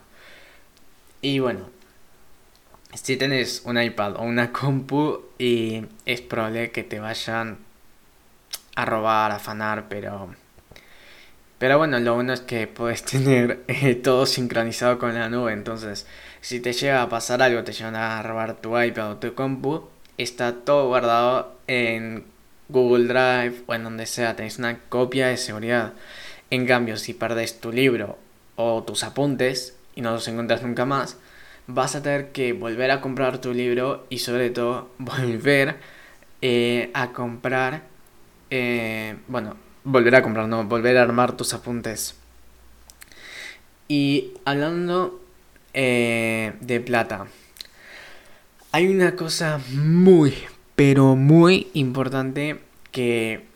Y 1.22 1.40
bueno, 1.40 1.70
si 2.94 3.16
tenés 3.16 3.62
un 3.64 3.82
iPad 3.82 4.14
o 4.14 4.22
una 4.22 4.52
compu 4.52 5.22
y 5.38 5.82
es 6.06 6.20
probable 6.20 6.70
que 6.70 6.84
te 6.84 7.00
vayan 7.00 7.58
a 8.76 8.84
robar, 8.84 9.32
a 9.32 9.36
afanar, 9.36 9.88
pero 9.88 10.30
pero 11.58 11.78
bueno, 11.78 11.98
lo 11.98 12.14
bueno 12.14 12.32
es 12.32 12.40
que 12.40 12.66
puedes 12.66 13.02
tener 13.04 13.64
eh, 13.68 13.94
todo 13.94 14.26
sincronizado 14.26 14.98
con 14.98 15.14
la 15.14 15.28
nube, 15.28 15.52
entonces 15.52 16.06
si 16.40 16.60
te 16.60 16.72
llega 16.72 17.02
a 17.02 17.08
pasar 17.08 17.42
algo, 17.42 17.64
te 17.64 17.72
llegan 17.72 17.96
a 17.96 18.22
robar 18.22 18.60
tu 18.60 18.80
iPad 18.80 19.12
o 19.12 19.16
tu 19.16 19.34
compu, 19.34 19.88
está 20.16 20.52
todo 20.52 20.88
guardado 20.88 21.56
en 21.66 22.24
Google 22.68 23.06
Drive 23.06 23.62
o 23.66 23.74
en 23.74 23.84
donde 23.84 24.06
sea, 24.06 24.36
tenéis 24.36 24.58
una 24.58 24.78
copia 24.88 25.28
de 25.28 25.36
seguridad. 25.36 25.94
En 26.50 26.66
cambio, 26.66 26.96
si 26.96 27.14
perdes 27.14 27.60
tu 27.60 27.72
libro 27.72 28.18
o 28.56 28.82
tus 28.82 29.04
apuntes 29.04 29.76
y 29.94 30.00
no 30.02 30.12
los 30.12 30.28
encuentras 30.28 30.62
nunca 30.62 30.84
más, 30.84 31.16
vas 31.66 31.94
a 31.96 32.02
tener 32.02 32.32
que 32.32 32.52
volver 32.52 32.90
a 32.90 33.00
comprar 33.00 33.40
tu 33.40 33.52
libro 33.52 34.06
y 34.10 34.18
sobre 34.18 34.50
todo 34.50 34.90
volver 34.98 35.76
eh, 36.42 36.90
a 36.94 37.12
comprar, 37.12 37.82
eh, 38.50 39.16
bueno, 39.28 39.56
volver 39.88 40.14
a 40.14 40.22
comprar, 40.22 40.48
no, 40.48 40.64
volver 40.64 40.96
a 40.96 41.02
armar 41.02 41.36
tus 41.36 41.54
apuntes. 41.54 42.14
Y 43.88 44.34
hablando 44.44 45.20
eh, 45.72 46.52
de 46.60 46.80
plata, 46.80 47.26
hay 48.70 48.86
una 48.88 49.16
cosa 49.16 49.60
muy, 49.72 50.34
pero 50.76 51.16
muy 51.16 51.68
importante 51.72 52.60
que 52.92 53.46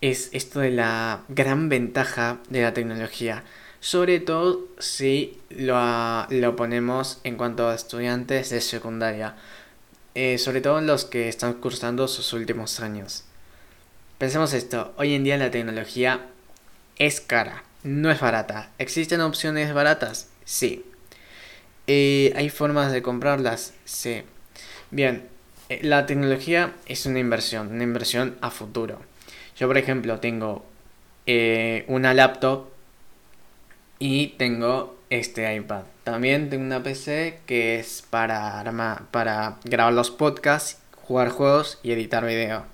es 0.00 0.30
esto 0.32 0.60
de 0.60 0.70
la 0.70 1.22
gran 1.28 1.68
ventaja 1.68 2.38
de 2.48 2.62
la 2.62 2.72
tecnología. 2.72 3.42
Sobre 3.80 4.20
todo 4.20 4.68
si 4.78 5.38
lo, 5.50 5.76
lo 6.30 6.54
ponemos 6.54 7.20
en 7.24 7.36
cuanto 7.36 7.68
a 7.68 7.74
estudiantes 7.74 8.50
de 8.50 8.60
secundaria. 8.60 9.34
Eh, 10.14 10.38
sobre 10.38 10.60
todo 10.60 10.80
los 10.80 11.06
que 11.06 11.28
están 11.28 11.54
cursando 11.54 12.06
sus 12.06 12.32
últimos 12.32 12.80
años. 12.80 13.24
Pensemos 14.22 14.52
esto, 14.52 14.94
hoy 14.98 15.14
en 15.14 15.24
día 15.24 15.36
la 15.36 15.50
tecnología 15.50 16.20
es 16.96 17.20
cara, 17.20 17.64
no 17.82 18.08
es 18.08 18.20
barata. 18.20 18.70
¿Existen 18.78 19.20
opciones 19.20 19.74
baratas? 19.74 20.28
Sí. 20.44 20.86
Eh, 21.88 22.32
¿Hay 22.36 22.48
formas 22.48 22.92
de 22.92 23.02
comprarlas? 23.02 23.74
Sí. 23.84 24.22
Bien, 24.92 25.26
eh, 25.68 25.80
la 25.82 26.06
tecnología 26.06 26.72
es 26.86 27.04
una 27.04 27.18
inversión, 27.18 27.72
una 27.72 27.82
inversión 27.82 28.38
a 28.42 28.52
futuro. 28.52 29.00
Yo, 29.56 29.66
por 29.66 29.76
ejemplo, 29.76 30.20
tengo 30.20 30.64
eh, 31.26 31.84
una 31.88 32.14
laptop 32.14 32.68
y 33.98 34.28
tengo 34.38 35.00
este 35.10 35.52
iPad. 35.52 35.82
También 36.04 36.48
tengo 36.48 36.62
una 36.64 36.80
PC 36.84 37.40
que 37.44 37.80
es 37.80 38.04
para, 38.08 38.62
para 39.10 39.58
grabar 39.64 39.92
los 39.92 40.12
podcasts, 40.12 40.78
jugar 40.94 41.30
juegos 41.30 41.80
y 41.82 41.90
editar 41.90 42.24
video. 42.24 42.71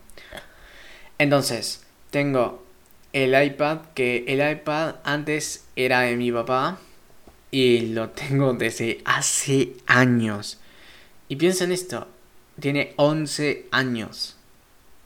Entonces, 1.18 1.84
tengo 2.10 2.64
el 3.12 3.40
iPad, 3.42 3.78
que 3.94 4.24
el 4.28 4.52
iPad 4.52 4.96
antes 5.02 5.66
era 5.74 6.00
de 6.02 6.16
mi 6.16 6.30
papá 6.30 6.78
y 7.50 7.92
lo 7.92 8.10
tengo 8.10 8.52
desde 8.52 9.00
hace 9.04 9.74
años. 9.86 10.58
Y 11.28 11.36
piensa 11.36 11.64
en 11.64 11.72
esto, 11.72 12.08
tiene 12.60 12.94
11 12.96 13.66
años. 13.70 14.36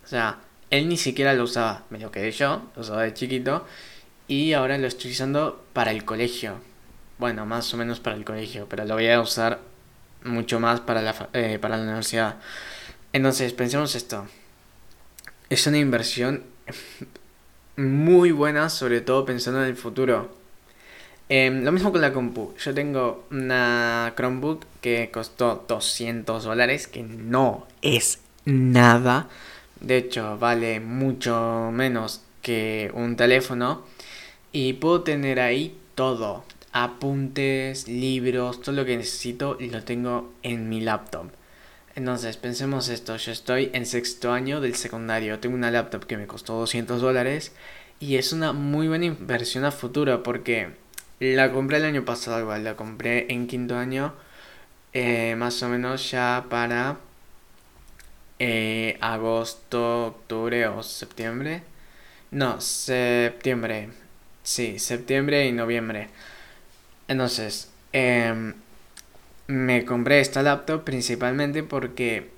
O 0.05 0.07
sea, 0.07 0.41
él 0.71 0.89
ni 0.89 0.97
siquiera 0.97 1.35
lo 1.35 1.45
usaba. 1.45 1.85
Me 1.91 1.99
lo 1.99 2.11
quedé 2.11 2.31
yo, 2.31 2.63
lo 2.77 2.83
usaba 2.83 3.03
de 3.03 3.15
chiquito. 3.15 3.67
Y 4.29 4.53
ahora 4.53 4.79
lo 4.79 4.87
estoy 4.87 5.13
usando 5.13 5.65
para 5.73 5.91
el 5.91 6.05
colegio. 6.05 6.57
Bueno, 7.19 7.47
más 7.47 7.73
o 7.75 7.77
menos 7.77 8.01
para 8.01 8.17
el 8.17 8.25
colegio, 8.25 8.67
pero 8.69 8.85
lo 8.85 8.95
voy 8.95 9.09
a 9.09 9.21
usar 9.21 9.61
mucho 10.25 10.61
más 10.61 10.81
para 10.81 11.03
la, 11.03 11.29
eh, 11.33 11.59
para 11.61 11.77
la 11.77 11.85
universidad. 11.85 12.37
Entonces, 13.13 13.53
pensemos 13.53 13.95
esto. 13.95 14.27
Es 15.53 15.67
una 15.67 15.77
inversión 15.77 16.45
muy 17.77 18.31
buena, 18.31 18.71
sobre 18.71 19.03
todo 19.03 19.27
pensando 19.27 19.63
en 19.63 19.69
el 19.69 19.77
futuro. 19.77 20.35
Em, 21.29 21.63
lo 21.63 21.73
mismo 21.73 21.93
con 21.93 22.01
la 22.01 22.11
compu. 22.11 22.55
Yo 22.57 22.73
tengo 22.73 23.27
una 23.31 24.15
Chromebook 24.17 24.65
que 24.81 25.11
costó 25.13 25.67
200 25.69 26.45
dólares, 26.45 26.89
que 26.89 27.03
no 27.03 27.67
es 27.83 28.21
nada. 28.47 29.29
De 29.79 29.99
hecho, 29.99 30.39
vale 30.39 30.81
mucho 30.81 31.69
menos 31.71 32.23
que 32.41 32.91
un 32.95 33.17
teléfono. 33.17 33.83
Y 34.53 34.73
puedo 34.73 35.03
tener 35.03 35.39
ahí 35.39 35.77
todo. 35.95 36.45
Apuntes, 36.73 37.89
libros, 37.89 38.63
todo 38.63 38.75
lo 38.75 38.87
que 38.87 38.97
necesito 38.97 39.59
y 39.61 39.69
lo 39.69 39.85
tengo 39.85 40.33
en 40.43 40.71
mi 40.71 40.81
laptop. 40.81 41.27
Entonces, 41.95 42.37
pensemos 42.39 42.89
esto, 42.89 43.17
yo 43.17 43.33
estoy 43.33 43.71
en 43.75 43.85
sexto 43.87 44.33
año 44.33 44.61
del 44.61 44.75
secundario, 44.77 45.39
tengo 45.41 45.55
una 45.55 45.71
laptop 45.71 46.07
que 46.07 46.17
me 46.17 46.27
costó 46.27 46.55
200 46.55 47.03
dólares 47.03 47.53
y 48.01 48.17
es 48.17 48.33
una 48.33 48.53
muy 48.53 48.89
buena 48.89 49.05
inversión 49.07 49.65
a 49.65 49.71
futuro 49.73 50.23
porque 50.23 50.71
la 51.21 51.53
compré 51.53 51.79
el 51.79 51.85
año 51.85 52.05
pasado 52.05 52.41
igual, 52.41 52.65
la 52.65 52.77
compré 52.77 53.33
en 53.33 53.47
quinto 53.47 53.77
año, 53.77 54.15
eh, 54.95 55.35
más 55.37 55.63
o 55.63 55.69
menos 55.69 56.11
ya 56.11 56.47
para 56.49 56.99
eh, 58.39 58.99
agosto, 59.01 60.07
octubre 60.07 60.67
o 60.67 60.83
septiembre. 60.83 61.63
No, 62.31 62.61
septiembre. 62.61 63.91
Sí, 64.43 64.79
septiembre 64.79 65.47
y 65.47 65.53
noviembre. 65.53 66.09
Entonces, 67.09 67.71
em, 67.93 68.55
me 69.53 69.85
compré 69.85 70.21
esta 70.21 70.43
laptop 70.43 70.83
principalmente 70.83 71.63
porque 71.63 72.31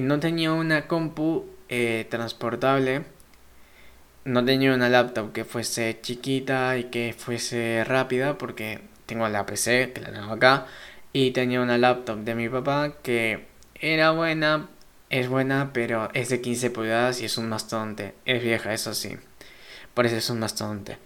no 0.00 0.20
tenía 0.20 0.52
una 0.52 0.86
compu 0.86 1.44
eh, 1.68 2.06
transportable. 2.08 3.02
No 4.24 4.44
tenía 4.44 4.72
una 4.72 4.88
laptop 4.88 5.32
que 5.32 5.44
fuese 5.44 5.98
chiquita 6.00 6.78
y 6.78 6.84
que 6.84 7.14
fuese 7.18 7.82
rápida 7.84 8.38
porque 8.38 8.80
tengo 9.06 9.28
la 9.28 9.44
PC, 9.44 9.92
que 9.92 10.00
la 10.00 10.12
tengo 10.12 10.32
acá, 10.32 10.66
y 11.12 11.32
tenía 11.32 11.60
una 11.60 11.78
laptop 11.78 12.18
de 12.18 12.36
mi 12.36 12.48
papá 12.48 12.94
que 13.02 13.46
era 13.74 14.12
buena, 14.12 14.68
es 15.10 15.28
buena, 15.28 15.72
pero 15.72 16.10
es 16.14 16.28
de 16.28 16.40
15 16.40 16.70
pulgadas 16.70 17.20
y 17.20 17.24
es 17.24 17.36
un 17.38 17.48
mastodonte. 17.48 18.14
Es 18.24 18.42
vieja, 18.42 18.72
eso 18.72 18.94
sí. 18.94 19.16
Por 19.94 20.06
eso 20.06 20.16
es 20.16 20.30
un 20.30 20.38
mastodonte. 20.38 20.98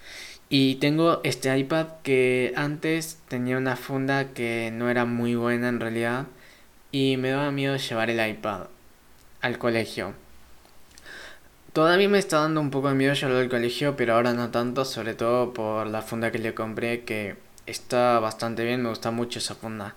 Y 0.49 0.77
tengo 0.77 1.21
este 1.25 1.57
iPad 1.57 1.87
que 2.03 2.53
antes 2.57 3.19
tenía 3.29 3.59
una 3.59 3.77
funda 3.77 4.29
que 4.33 4.71
no 4.73 4.89
era 4.89 5.05
muy 5.05 5.35
buena 5.35 5.69
en 5.69 5.81
realidad. 5.81 6.27
Y 6.93 7.17
me 7.17 7.31
daba 7.31 7.51
miedo 7.51 7.77
llevar 7.77 8.11
el 8.11 8.31
iPad 8.31 8.69
al 9.41 9.59
colegio. 9.59 10.15
Todavía 11.73 12.09
me 12.09 12.19
está 12.19 12.41
dando 12.41 12.61
un 12.61 12.71
poco 12.71 12.89
de 12.89 12.95
miedo 12.95 13.13
llevarlo 13.13 13.41
al 13.41 13.49
colegio, 13.51 13.97
pero 13.97 14.15
ahora 14.15 14.33
no 14.33 14.51
tanto, 14.51 14.85
sobre 14.85 15.15
todo 15.15 15.53
por 15.53 15.87
la 15.89 16.01
funda 16.03 16.31
que 16.31 16.39
le 16.39 16.55
compré, 16.55 17.05
que 17.05 17.37
está 17.67 18.19
bastante 18.21 18.65
bien, 18.65 18.83
me 18.83 18.89
gusta 18.89 19.11
mucho 19.11 19.41
esa 19.41 19.55
funda. 19.55 19.95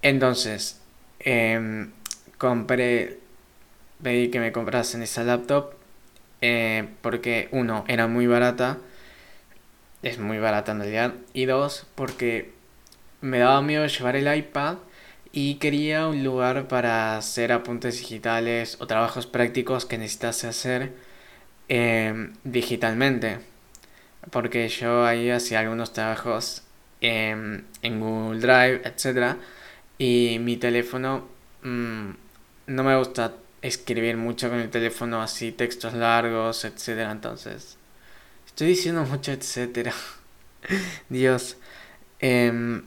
Entonces, 0.00 0.80
eh, 1.20 1.86
compré, 2.38 3.20
pedí 4.02 4.30
que 4.30 4.40
me 4.40 4.50
comprasen 4.50 5.02
esa 5.02 5.22
laptop 5.22 5.74
eh, 6.40 6.88
porque 7.02 7.48
uno, 7.52 7.84
era 7.86 8.08
muy 8.08 8.26
barata, 8.26 8.78
es 10.02 10.18
muy 10.18 10.38
barata 10.38 10.72
en 10.72 10.80
realidad, 10.80 11.14
y 11.32 11.46
dos, 11.46 11.86
porque 11.94 12.52
me 13.20 13.38
daba 13.38 13.62
miedo 13.62 13.86
llevar 13.86 14.16
el 14.16 14.36
iPad 14.36 14.78
y 15.32 15.54
quería 15.56 16.08
un 16.08 16.22
lugar 16.24 16.68
para 16.68 17.16
hacer 17.16 17.52
apuntes 17.52 17.98
digitales 17.98 18.76
o 18.80 18.86
trabajos 18.86 19.26
prácticos 19.26 19.86
que 19.86 19.98
necesitase 19.98 20.48
hacer 20.48 20.92
em, 21.68 22.34
digitalmente. 22.44 23.40
Porque 24.30 24.68
yo 24.68 25.04
ahí 25.06 25.30
hacía 25.30 25.60
algunos 25.60 25.92
trabajos 25.92 26.62
em, 27.00 27.64
en 27.82 28.00
Google 28.00 28.40
Drive, 28.40 28.82
etc. 28.84 29.36
Y 29.98 30.38
mi 30.40 30.56
teléfono 30.56 31.28
mm, 31.62 32.10
no 32.66 32.84
me 32.84 32.96
gusta 32.96 33.34
escribir 33.62 34.16
mucho 34.16 34.48
con 34.50 34.58
el 34.60 34.70
teléfono 34.70 35.22
así, 35.22 35.52
textos 35.52 35.94
largos, 35.94 36.64
etcétera. 36.64 37.10
Entonces, 37.12 37.78
estoy 38.52 38.68
diciendo 38.68 39.04
mucho, 39.04 39.32
etcétera. 39.32 39.94
Dios. 41.08 41.56
Em, 42.20 42.82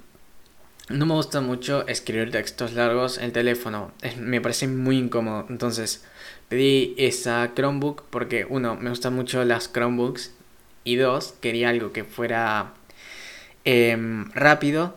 no 0.89 1.05
me 1.07 1.15
gusta 1.15 1.41
mucho 1.41 1.88
escribir 1.88 2.31
textos 2.31 2.74
largos 2.74 3.17
en 3.17 3.25
el 3.25 3.31
teléfono. 3.31 3.91
me 4.17 4.41
parece 4.41 4.67
muy 4.67 4.98
incómodo. 4.98 5.46
Entonces, 5.50 6.05
pedí 6.50 6.94
esa 6.98 7.51
Chromebook 7.55 8.03
porque, 8.11 8.46
uno, 8.48 8.75
me 8.75 8.90
gustan 8.92 9.16
mucho 9.16 9.44
las 9.44 9.72
Chromebooks. 9.72 10.31
Y 10.83 10.98
dos, 10.98 11.33
quería 11.42 11.70
algo 11.70 11.92
que 11.92 12.03
fuera 12.03 12.74
em, 13.63 14.29
rápido, 14.33 14.96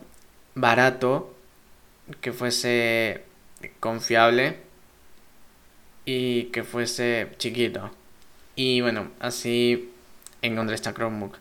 barato, 0.54 1.34
que 2.20 2.32
fuese 2.32 3.22
confiable 3.80 4.58
y 6.04 6.44
que 6.52 6.64
fuese 6.64 7.28
chiquito. 7.38 7.90
Y 8.56 8.82
bueno, 8.82 9.10
así 9.20 9.90
encontré 10.42 10.74
esta 10.74 10.94
Chromebook. 10.94 11.36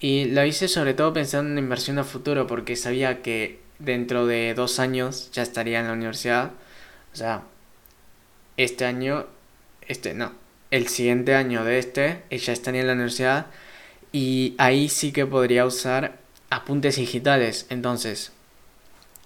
Y 0.00 0.26
la 0.26 0.46
hice 0.46 0.68
sobre 0.68 0.94
todo 0.94 1.12
pensando 1.12 1.50
en 1.52 1.58
inversión 1.58 1.98
a 1.98 2.04
futuro 2.04 2.46
porque 2.46 2.76
sabía 2.76 3.22
que 3.22 3.60
dentro 3.78 4.26
de 4.26 4.54
dos 4.54 4.78
años 4.78 5.30
ya 5.32 5.42
estaría 5.42 5.80
en 5.80 5.86
la 5.86 5.94
universidad. 5.94 6.52
O 7.12 7.16
sea, 7.16 7.42
este 8.56 8.84
año, 8.84 9.26
este 9.88 10.14
no, 10.14 10.32
el 10.70 10.88
siguiente 10.88 11.34
año 11.34 11.64
de 11.64 11.78
este, 11.78 12.22
ya 12.30 12.52
estaría 12.52 12.82
en 12.82 12.86
la 12.88 12.92
universidad. 12.94 13.46
Y 14.12 14.54
ahí 14.58 14.88
sí 14.88 15.12
que 15.12 15.26
podría 15.26 15.66
usar 15.66 16.18
apuntes 16.50 16.96
digitales. 16.96 17.66
Entonces, 17.70 18.32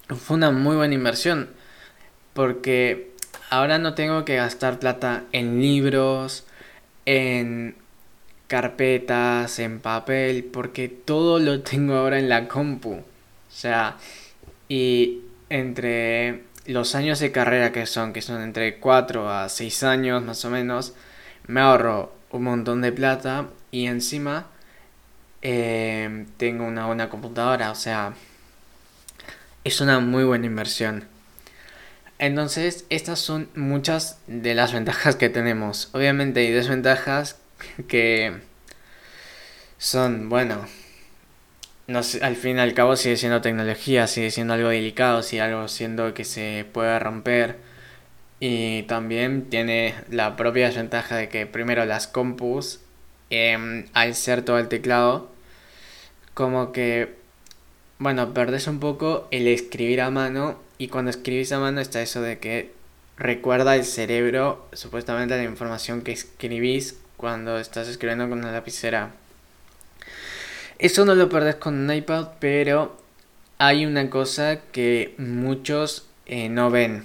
fue 0.08 0.36
una 0.36 0.50
muy 0.50 0.76
buena 0.76 0.94
inversión. 0.94 1.50
Porque 2.32 3.12
ahora 3.50 3.78
no 3.78 3.94
tengo 3.94 4.24
que 4.24 4.36
gastar 4.36 4.78
plata 4.78 5.24
en 5.32 5.60
libros, 5.60 6.44
en 7.06 7.76
carpetas, 8.50 9.60
en 9.60 9.78
papel, 9.78 10.42
porque 10.42 10.88
todo 10.88 11.38
lo 11.38 11.62
tengo 11.62 11.94
ahora 11.94 12.18
en 12.18 12.28
la 12.28 12.48
compu. 12.48 12.94
O 12.94 13.04
sea, 13.48 13.96
y 14.68 15.20
entre 15.50 16.42
los 16.66 16.96
años 16.96 17.20
de 17.20 17.30
carrera 17.30 17.70
que 17.70 17.86
son, 17.86 18.12
que 18.12 18.22
son 18.22 18.42
entre 18.42 18.78
4 18.78 19.30
a 19.30 19.48
6 19.48 19.84
años 19.84 20.24
más 20.24 20.44
o 20.44 20.50
menos, 20.50 20.94
me 21.46 21.60
ahorro 21.60 22.12
un 22.32 22.42
montón 22.42 22.82
de 22.82 22.90
plata 22.90 23.46
y 23.70 23.86
encima 23.86 24.48
eh, 25.42 26.26
tengo 26.36 26.64
una 26.64 26.86
buena 26.86 27.08
computadora, 27.08 27.70
o 27.70 27.76
sea, 27.76 28.14
es 29.62 29.80
una 29.80 30.00
muy 30.00 30.24
buena 30.24 30.46
inversión. 30.46 31.04
Entonces, 32.18 32.84
estas 32.90 33.20
son 33.20 33.48
muchas 33.54 34.18
de 34.26 34.54
las 34.54 34.72
ventajas 34.72 35.14
que 35.14 35.28
tenemos. 35.28 35.88
Obviamente 35.92 36.40
hay 36.40 36.50
desventajas 36.50 37.39
que 37.88 38.40
son, 39.78 40.28
bueno, 40.28 40.66
no 41.86 42.00
al 42.22 42.36
fin 42.36 42.56
y 42.58 42.60
al 42.60 42.74
cabo 42.74 42.96
sigue 42.96 43.16
siendo 43.16 43.40
tecnología, 43.40 44.06
sigue 44.06 44.30
siendo 44.30 44.54
algo 44.54 44.68
delicado, 44.68 45.22
sigue 45.22 45.42
algo 45.42 45.68
siendo 45.68 46.14
que 46.14 46.24
se 46.24 46.66
puede 46.72 46.98
romper. 46.98 47.58
Y 48.40 48.84
también 48.84 49.50
tiene 49.50 49.94
la 50.10 50.36
propia 50.36 50.66
desventaja 50.66 51.16
de 51.16 51.28
que 51.28 51.46
primero 51.46 51.84
las 51.84 52.06
compus, 52.06 52.80
eh, 53.30 53.84
al 53.92 54.14
ser 54.14 54.42
todo 54.42 54.58
el 54.58 54.68
teclado, 54.68 55.30
como 56.34 56.72
que, 56.72 57.16
bueno, 57.98 58.32
perdes 58.32 58.66
un 58.66 58.80
poco 58.80 59.28
el 59.30 59.46
escribir 59.48 60.00
a 60.00 60.10
mano 60.10 60.58
y 60.78 60.88
cuando 60.88 61.10
escribís 61.10 61.52
a 61.52 61.58
mano 61.58 61.80
está 61.80 62.00
eso 62.00 62.22
de 62.22 62.38
que 62.38 62.72
recuerda 63.18 63.76
el 63.76 63.84
cerebro 63.84 64.66
supuestamente 64.72 65.36
la 65.36 65.44
información 65.44 66.00
que 66.02 66.12
escribís 66.12 66.99
cuando 67.20 67.58
estás 67.58 67.86
escribiendo 67.86 68.30
con 68.30 68.38
una 68.38 68.50
lapicera. 68.50 69.10
Eso 70.78 71.04
no 71.04 71.14
lo 71.14 71.28
perdés 71.28 71.56
con 71.56 71.74
un 71.74 71.92
iPad, 71.92 72.28
pero 72.38 72.96
hay 73.58 73.84
una 73.84 74.08
cosa 74.08 74.60
que 74.72 75.14
muchos 75.18 76.06
eh, 76.24 76.48
no 76.48 76.70
ven. 76.70 77.04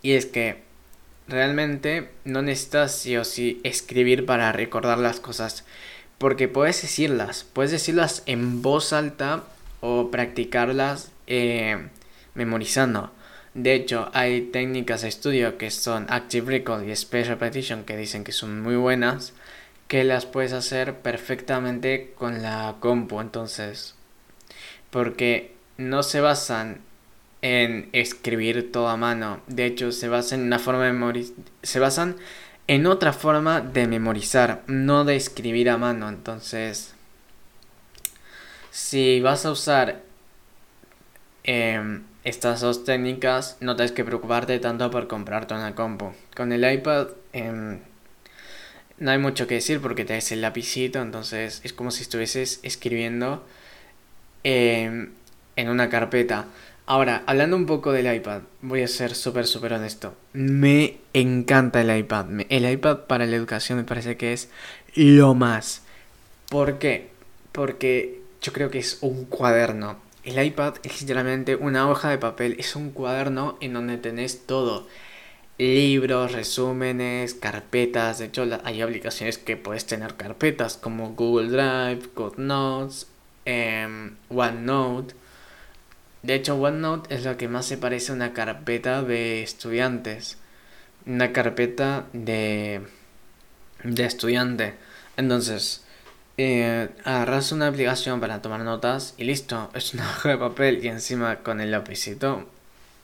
Y 0.00 0.12
es 0.12 0.24
que 0.24 0.62
realmente 1.28 2.08
no 2.24 2.40
necesitas 2.40 2.96
sí 2.96 3.18
o 3.18 3.24
sí 3.24 3.60
escribir 3.62 4.24
para 4.24 4.50
recordar 4.50 4.96
las 4.96 5.20
cosas. 5.20 5.66
Porque 6.16 6.48
puedes 6.48 6.80
decirlas. 6.80 7.44
Puedes 7.44 7.70
decirlas 7.70 8.22
en 8.24 8.62
voz 8.62 8.94
alta 8.94 9.44
o 9.80 10.10
practicarlas 10.10 11.12
eh, 11.26 11.86
memorizando. 12.32 13.12
De 13.52 13.74
hecho, 13.74 14.08
hay 14.14 14.40
técnicas 14.40 15.02
de 15.02 15.08
estudio 15.08 15.58
que 15.58 15.70
son 15.70 16.06
Active 16.08 16.50
Recall 16.50 16.88
y 16.88 16.92
Space 16.92 17.28
Repetition 17.28 17.84
que 17.84 17.98
dicen 17.98 18.24
que 18.24 18.32
son 18.32 18.62
muy 18.62 18.76
buenas, 18.76 19.34
que 19.90 20.04
las 20.04 20.24
puedes 20.24 20.52
hacer 20.52 21.00
perfectamente 21.00 22.14
con 22.16 22.44
la 22.44 22.76
compu. 22.78 23.20
Entonces, 23.20 23.96
porque 24.90 25.56
no 25.78 26.04
se 26.04 26.20
basan 26.20 26.80
en 27.42 27.88
escribir 27.92 28.70
todo 28.70 28.86
a 28.86 28.96
mano. 28.96 29.40
De 29.48 29.66
hecho, 29.66 29.90
se 29.90 30.08
basan 30.08 30.42
en 30.42 30.46
una 30.46 30.60
forma 30.60 30.84
de 30.84 31.26
se 31.64 31.80
basan 31.80 32.14
en 32.68 32.86
otra 32.86 33.12
forma 33.12 33.60
de 33.60 33.88
memorizar, 33.88 34.62
no 34.68 35.04
de 35.04 35.16
escribir 35.16 35.68
a 35.68 35.76
mano. 35.76 36.08
Entonces, 36.08 36.94
si 38.70 39.20
vas 39.20 39.44
a 39.44 39.50
usar 39.50 40.02
eh, 41.42 42.00
estas 42.22 42.60
dos 42.60 42.84
técnicas 42.84 43.56
no 43.58 43.74
tienes 43.74 43.90
que 43.90 44.04
preocuparte 44.04 44.60
tanto 44.60 44.88
por 44.92 45.08
comprarte 45.08 45.54
una 45.54 45.74
compu. 45.74 46.12
Con 46.36 46.52
el 46.52 46.72
iPad 46.72 47.08
em, 47.32 47.80
no 49.00 49.10
hay 49.10 49.18
mucho 49.18 49.46
que 49.46 49.54
decir 49.54 49.80
porque 49.80 50.04
te 50.04 50.16
el 50.18 50.42
lapicito, 50.42 51.00
entonces 51.00 51.62
es 51.64 51.72
como 51.72 51.90
si 51.90 52.02
estuvieses 52.02 52.60
escribiendo 52.62 53.44
em, 54.44 55.10
en 55.56 55.68
una 55.68 55.88
carpeta. 55.88 56.46
Ahora, 56.86 57.22
hablando 57.26 57.56
un 57.56 57.66
poco 57.66 57.92
del 57.92 58.12
iPad, 58.14 58.42
voy 58.62 58.82
a 58.82 58.88
ser 58.88 59.14
súper, 59.14 59.46
súper 59.46 59.72
honesto. 59.72 60.14
Me 60.32 60.98
encanta 61.14 61.80
el 61.80 61.96
iPad. 61.96 62.26
El 62.48 62.70
iPad 62.70 63.06
para 63.06 63.26
la 63.26 63.36
educación 63.36 63.78
me 63.78 63.84
parece 63.84 64.16
que 64.16 64.32
es 64.32 64.50
lo 64.94 65.34
más. 65.34 65.82
¿Por 66.50 66.78
qué? 66.78 67.08
Porque 67.52 68.20
yo 68.42 68.52
creo 68.52 68.70
que 68.70 68.80
es 68.80 68.98
un 69.00 69.24
cuaderno. 69.24 69.98
El 70.24 70.44
iPad 70.44 70.74
es 70.82 71.00
literalmente 71.00 71.56
una 71.56 71.88
hoja 71.88 72.10
de 72.10 72.18
papel, 72.18 72.56
es 72.58 72.76
un 72.76 72.90
cuaderno 72.90 73.56
en 73.60 73.72
donde 73.72 73.96
tenés 73.96 74.46
todo. 74.46 74.86
Libros, 75.60 76.32
resúmenes, 76.32 77.34
carpetas. 77.34 78.18
De 78.18 78.26
hecho, 78.26 78.46
hay 78.64 78.80
aplicaciones 78.80 79.38
que 79.38 79.56
puedes 79.56 79.86
tener 79.86 80.16
carpetas 80.16 80.76
como 80.76 81.10
Google 81.10 81.48
Drive, 81.48 82.08
GoodNotes, 82.14 83.06
eh, 83.44 84.10
OneNote 84.28 85.14
de 86.22 86.34
hecho, 86.34 86.56
OneNote 86.56 87.14
es 87.14 87.24
lo 87.24 87.36
que 87.36 87.48
más 87.48 87.66
se 87.66 87.78
parece 87.78 88.12
a 88.12 88.14
una 88.14 88.32
carpeta 88.34 89.02
de 89.02 89.42
estudiantes. 89.42 90.36
Una 91.06 91.32
carpeta 91.32 92.06
de, 92.12 92.82
de 93.84 94.04
estudiante. 94.04 94.74
Entonces, 95.16 95.84
eh, 96.36 96.90
agarras 97.04 97.52
una 97.52 97.68
aplicación 97.68 98.20
para 98.20 98.42
tomar 98.42 98.60
notas 98.60 99.14
y 99.16 99.24
listo. 99.24 99.70
Es 99.74 99.94
una 99.94 100.10
hoja 100.10 100.30
de 100.30 100.38
papel 100.38 100.84
y 100.84 100.88
encima 100.88 101.36
con 101.36 101.60
el 101.60 101.70
lapicito. 101.70 102.46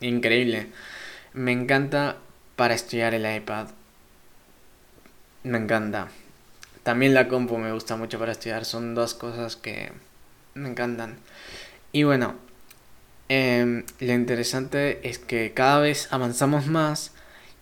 Increíble. 0.00 0.68
Me 1.32 1.52
encanta 1.52 2.18
para 2.56 2.74
estudiar 2.74 3.14
el 3.14 3.36
iPad. 3.36 3.68
Me 5.44 5.58
encanta. 5.58 6.08
También 6.82 7.14
la 7.14 7.28
compu 7.28 7.58
me 7.58 7.72
gusta 7.72 7.96
mucho 7.96 8.18
para 8.18 8.32
estudiar. 8.32 8.64
Son 8.64 8.94
dos 8.94 9.14
cosas 9.14 9.56
que 9.56 9.92
me 10.54 10.68
encantan. 10.68 11.16
Y 11.92 12.02
bueno, 12.02 12.34
Em, 13.28 13.84
lo 13.98 14.12
interesante 14.12 15.08
es 15.08 15.18
que 15.18 15.52
cada 15.52 15.80
vez 15.80 16.08
avanzamos 16.12 16.66
más 16.68 17.12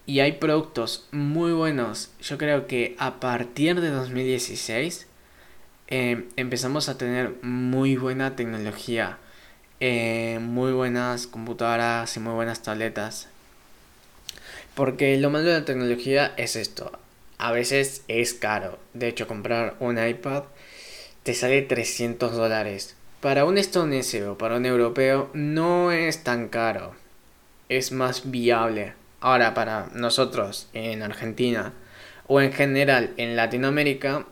y 0.06 0.20
hay 0.20 0.32
productos 0.32 1.08
muy 1.10 1.52
buenos. 1.52 2.10
Yo 2.20 2.36
creo 2.38 2.66
que 2.66 2.94
a 2.98 3.18
partir 3.20 3.80
de 3.80 3.90
2016 3.90 5.06
em, 5.86 6.26
empezamos 6.36 6.88
a 6.88 6.98
tener 6.98 7.34
muy 7.42 7.96
buena 7.96 8.36
tecnología, 8.36 9.18
eh, 9.80 10.38
muy 10.42 10.72
buenas 10.72 11.26
computadoras 11.26 12.16
y 12.16 12.20
muy 12.20 12.34
buenas 12.34 12.62
tabletas. 12.62 13.28
Porque 14.74 15.16
lo 15.16 15.30
malo 15.30 15.46
de 15.46 15.60
la 15.60 15.64
tecnología 15.64 16.34
es 16.36 16.56
esto. 16.56 16.92
A 17.38 17.52
veces 17.52 18.02
es 18.08 18.34
caro. 18.34 18.78
De 18.92 19.08
hecho, 19.08 19.26
comprar 19.26 19.76
un 19.80 20.04
iPad 20.04 20.44
te 21.22 21.34
sale 21.34 21.62
300 21.62 22.32
dólares 22.32 22.96
para 23.24 23.46
un 23.46 23.56
estadounidense 23.56 24.26
o 24.26 24.36
para 24.36 24.56
un 24.56 24.66
europeo 24.66 25.30
no 25.32 25.92
es 25.92 26.22
tan 26.22 26.48
caro. 26.50 26.94
Es 27.70 27.90
más 27.90 28.30
viable. 28.30 28.92
Ahora, 29.20 29.54
para 29.54 29.88
nosotros 29.94 30.68
en 30.74 31.02
Argentina 31.02 31.72
o 32.26 32.42
en 32.42 32.52
general 32.52 33.14
en 33.16 33.34
Latinoamérica, 33.34 34.26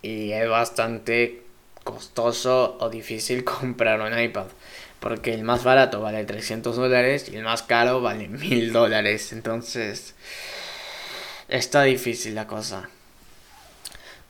y 0.00 0.30
es 0.30 0.48
bastante 0.48 1.42
costoso 1.82 2.76
o 2.78 2.88
difícil 2.88 3.42
comprar 3.58 4.00
un 4.00 4.16
iPad. 4.16 4.46
Porque 5.00 5.34
el 5.34 5.44
más 5.44 5.62
barato 5.62 6.00
vale 6.00 6.24
300 6.24 6.74
dólares 6.74 7.28
y 7.30 7.36
el 7.36 7.44
más 7.44 7.62
caro 7.62 8.00
vale 8.00 8.28
1000 8.28 8.72
dólares. 8.72 9.32
Entonces, 9.32 10.14
está 11.48 11.82
difícil 11.82 12.34
la 12.34 12.46
cosa. 12.46 12.88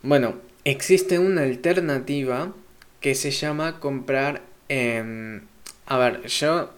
Bueno, 0.03 0.37
existe 0.65 1.19
una 1.19 1.43
alternativa 1.43 2.53
que 3.01 3.15
se 3.15 3.31
llama 3.31 3.81
comprar... 3.81 4.43
a 4.69 5.99
ver, 5.99 6.27
yo 6.27 6.71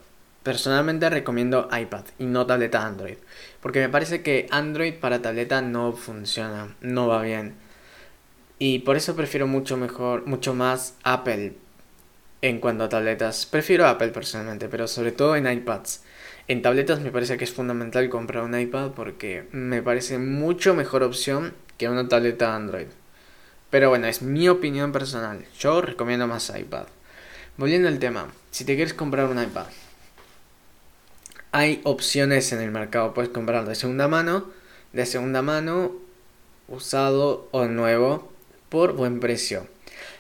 personalmente 0.42 1.11
recomiendo 1.11 1.68
iPad 1.77 2.05
y 2.18 2.24
no 2.27 2.46
tableta 2.46 2.87
Android. 2.87 3.16
Porque 3.61 3.81
me 3.81 3.88
parece 3.88 4.22
que 4.22 4.46
Android 4.51 4.94
para 4.94 5.20
tableta 5.20 5.61
no 5.61 5.92
funciona, 5.92 6.74
no 6.81 7.09
va 7.09 7.22
bien. 7.22 7.55
Y 8.59 8.81
por 8.81 8.96
eso 8.96 9.14
prefiero 9.16 9.46
mucho 9.46 9.77
mejor, 9.77 10.27
mucho 10.27 10.55
más 10.55 10.94
Apple 11.03 11.55
en 12.42 12.61
cuanto 12.61 12.85
a 12.85 12.88
tabletas. 12.88 13.46
Prefiero 13.46 13.87
Apple 13.87 14.09
personalmente, 14.09 14.68
pero 14.68 14.88
sobre 14.88 15.12
todo 15.12 15.37
en 15.37 15.51
iPads. 15.51 16.03
En 16.48 16.62
tabletas 16.62 17.01
me 17.01 17.11
parece 17.11 17.37
que 17.37 17.44
es 17.44 17.53
fundamental 17.53 18.09
comprar 18.09 18.44
un 18.44 18.59
iPad 18.59 18.92
porque 18.92 19.46
me 19.53 19.83
parece 19.83 20.18
mucho 20.18 20.74
mejor 20.74 21.03
opción 21.03 21.55
que 21.77 21.88
una 21.88 22.09
tableta 22.09 22.55
Android. 22.55 22.87
Pero 23.70 23.90
bueno, 23.90 24.07
es 24.07 24.22
mi 24.22 24.48
opinión 24.48 24.92
personal. 24.92 25.44
Yo 25.59 25.83
recomiendo 25.83 26.27
más 26.27 26.53
iPad. 26.57 26.87
Volviendo 27.59 27.88
al 27.88 27.98
tema, 27.98 28.29
si 28.51 28.64
te 28.64 28.77
quieres 28.77 28.94
comprar 28.94 29.27
un 29.27 29.42
iPad, 29.42 29.66
hay 31.53 31.81
opciones 31.85 32.53
en 32.53 32.61
el 32.61 32.70
mercado. 32.70 33.12
Puedes 33.14 33.31
comprarlo 33.31 33.68
de 33.68 33.74
segunda 33.74 34.09
mano, 34.09 34.46
de 34.92 35.05
segunda 35.05 35.42
mano, 35.42 35.92
usado 36.68 37.48
o 37.51 37.66
nuevo, 37.66 38.33
por 38.68 38.92
buen 38.92 39.20
precio. 39.20 39.66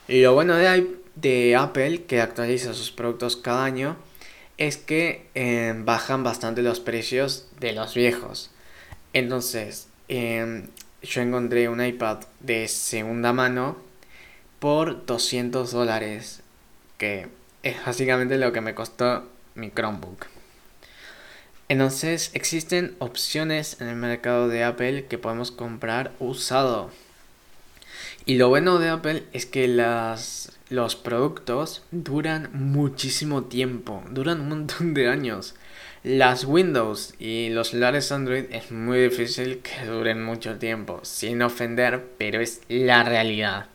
Y 0.08 0.22
lo 0.22 0.34
bueno 0.34 0.56
de, 0.56 0.98
de 1.20 1.56
Apple, 1.56 2.04
que 2.04 2.20
actualiza 2.20 2.74
sus 2.74 2.90
productos 2.90 3.36
cada 3.36 3.64
año, 3.64 3.96
es 4.56 4.76
que 4.76 5.26
eh, 5.34 5.74
bajan 5.76 6.24
bastante 6.24 6.62
los 6.62 6.80
precios 6.80 7.48
de 7.60 7.72
los 7.72 7.94
viejos. 7.94 8.50
Entonces, 9.12 9.88
eh, 10.08 10.68
yo 11.02 11.22
encontré 11.22 11.68
un 11.68 11.84
iPad 11.84 12.18
de 12.40 12.68
segunda 12.68 13.32
mano 13.32 13.76
por 14.58 15.06
200 15.06 15.70
dólares, 15.70 16.42
que 16.98 17.28
es 17.62 17.84
básicamente 17.84 18.36
lo 18.36 18.52
que 18.52 18.60
me 18.60 18.74
costó 18.74 19.28
mi 19.54 19.70
Chromebook. 19.70 20.26
Entonces 21.68 22.30
existen 22.32 22.96
opciones 22.98 23.80
en 23.80 23.88
el 23.88 23.96
mercado 23.96 24.48
de 24.48 24.64
Apple 24.64 25.04
que 25.06 25.18
podemos 25.18 25.50
comprar 25.50 26.12
usado. 26.18 26.90
Y 28.24 28.36
lo 28.36 28.48
bueno 28.48 28.78
de 28.78 28.88
Apple 28.88 29.24
es 29.32 29.46
que 29.46 29.68
las, 29.68 30.57
los 30.70 30.96
productos 30.96 31.82
duran 31.90 32.50
muchísimo 32.52 33.44
tiempo, 33.44 34.02
duran 34.10 34.42
un 34.42 34.48
montón 34.50 34.94
de 34.94 35.08
años. 35.08 35.54
Las 36.04 36.44
Windows 36.44 37.14
y 37.18 37.48
los 37.48 37.68
celulares 37.68 38.12
Android 38.12 38.44
es 38.50 38.70
muy 38.70 39.00
difícil 39.00 39.58
que 39.58 39.86
duren 39.86 40.22
mucho 40.22 40.58
tiempo, 40.58 41.00
sin 41.02 41.42
ofender, 41.42 42.04
pero 42.18 42.40
es 42.40 42.60
la 42.68 43.02
realidad. 43.02 43.66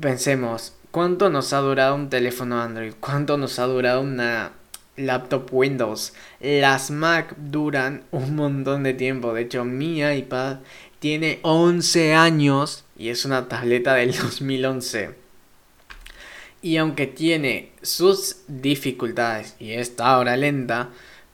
Pensemos, 0.00 0.74
¿cuánto 0.90 1.30
nos 1.30 1.52
ha 1.52 1.58
durado 1.58 1.94
un 1.94 2.10
teléfono 2.10 2.60
Android? 2.60 2.94
¿Cuánto 2.98 3.36
nos 3.36 3.58
ha 3.58 3.66
durado 3.66 4.00
una 4.00 4.52
laptop 4.96 5.48
Windows? 5.52 6.14
Las 6.40 6.90
Mac 6.90 7.34
duran 7.36 8.02
un 8.10 8.34
montón 8.34 8.82
de 8.82 8.94
tiempo. 8.94 9.32
De 9.32 9.42
hecho, 9.42 9.64
mi 9.64 10.00
iPad 10.02 10.58
tiene 10.98 11.38
11 11.42 12.14
años 12.14 12.84
y 12.96 13.10
es 13.10 13.24
una 13.24 13.48
tableta 13.48 13.94
del 13.94 14.12
2011. 14.16 15.23
Y 16.64 16.78
aunque 16.78 17.06
tiene 17.06 17.72
sus 17.82 18.38
dificultades 18.48 19.54
y 19.60 19.72
está 19.72 20.06
ahora 20.06 20.34
lenta, 20.34 20.88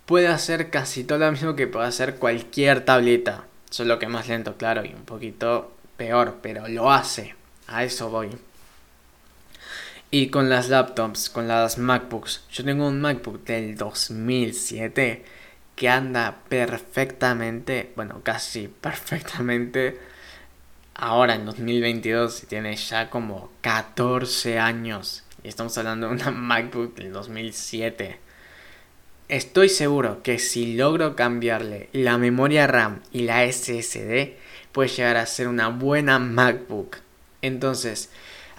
puede 0.04 0.26
hacer 0.26 0.70
casi 0.70 1.04
todo 1.04 1.18
lo 1.18 1.30
mismo 1.30 1.54
que 1.54 1.68
puede 1.68 1.86
hacer 1.86 2.16
cualquier 2.16 2.84
tableta. 2.84 3.44
Solo 3.70 4.00
que 4.00 4.08
más 4.08 4.26
lento, 4.26 4.56
claro, 4.56 4.84
y 4.84 4.92
un 4.92 5.04
poquito 5.04 5.72
peor, 5.96 6.38
pero 6.42 6.66
lo 6.66 6.90
hace. 6.90 7.36
A 7.68 7.84
eso 7.84 8.10
voy. 8.10 8.30
Y 10.10 10.30
con 10.30 10.50
las 10.50 10.68
laptops, 10.68 11.30
con 11.30 11.46
las 11.46 11.78
MacBooks. 11.78 12.42
Yo 12.50 12.64
tengo 12.64 12.88
un 12.88 13.00
MacBook 13.00 13.44
del 13.44 13.76
2007 13.76 15.24
que 15.76 15.88
anda 15.88 16.38
perfectamente, 16.48 17.92
bueno, 17.94 18.20
casi 18.24 18.66
perfectamente 18.80 19.96
ahora 21.00 21.34
en 21.34 21.46
2022 21.46 22.44
tiene 22.46 22.76
ya 22.76 23.10
como 23.10 23.50
14 23.62 24.58
años. 24.58 25.24
Y 25.42 25.48
estamos 25.48 25.76
hablando 25.78 26.08
de 26.08 26.14
una 26.14 26.30
MacBook 26.30 26.94
del 26.94 27.12
2007. 27.12 28.18
Estoy 29.28 29.68
seguro 29.68 30.22
que 30.22 30.38
si 30.38 30.74
logro 30.74 31.16
cambiarle 31.16 31.88
la 31.92 32.18
memoria 32.18 32.66
RAM 32.66 33.00
y 33.12 33.22
la 33.22 33.50
SSD, 33.50 34.34
puede 34.72 34.88
llegar 34.88 35.16
a 35.16 35.26
ser 35.26 35.48
una 35.48 35.68
buena 35.68 36.18
MacBook. 36.18 36.98
Entonces, 37.40 38.10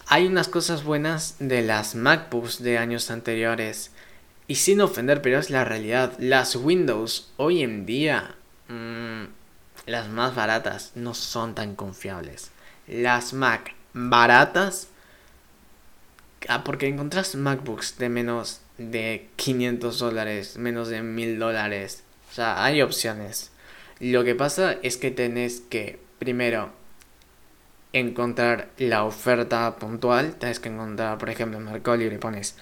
hay 0.08 0.25
unas 0.25 0.47
cosas 0.47 0.84
buenas 0.84 1.36
de 1.39 1.62
las 1.62 1.93
MacBooks 1.93 2.63
de 2.63 2.77
años 2.77 3.12
anteriores. 3.12 3.91
Y 4.47 4.56
sin 4.56 4.82
ofender, 4.82 5.21
pero 5.21 5.38
es 5.38 5.49
la 5.49 5.63
realidad. 5.63 6.13
Las 6.17 6.56
Windows 6.56 7.32
hoy 7.38 7.62
en 7.62 7.86
día... 7.86 8.36
Mmm, 8.67 9.40
las 9.86 10.10
más 10.10 10.36
baratas 10.36 10.91
no 10.96 11.13
son 11.13 11.56
tan 11.56 11.76
confiables. 11.76 12.52
Las 12.88 13.34
Mac 13.34 13.74
baratas, 13.94 14.88
ah, 16.48 16.63
porque 16.63 16.88
encontrás 16.88 17.36
MacBooks 17.36 17.98
de 17.98 18.10
menos 18.10 18.62
de 18.78 19.30
500 19.36 20.00
dólares, 20.00 20.58
menos 20.58 20.89
de 20.89 21.02
1000 21.02 21.39
dólares. 21.39 22.04
O 22.32 22.34
sea, 22.34 22.63
hay 22.63 22.82
opciones. 22.82 23.52
Lo 24.00 24.24
que 24.24 24.36
pasa 24.36 24.78
es 24.82 24.98
que 24.98 25.12
tenés 25.12 25.62
que, 25.62 26.00
primero, 26.17 26.72
encontrar 27.94 28.70
la 28.78 29.04
oferta 29.04 29.76
puntual. 29.78 30.36
Tienes 30.36 30.60
que 30.60 30.70
encontrar, 30.70 31.17
por 31.17 31.30
ejemplo, 31.30 31.58
en 31.58 31.65
Mercado 31.65 31.98
Libre 31.98 32.17
pones 32.17 32.56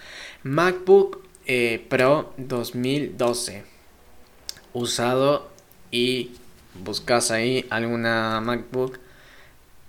MacBook 0.43 1.23
eh, 1.45 1.85
Pro 1.89 2.33
2012. 2.37 3.63
Usado 4.73 5.49
y 5.91 6.31
buscas 6.75 7.31
ahí 7.31 7.65
alguna 7.69 8.41
MacBook 8.41 8.99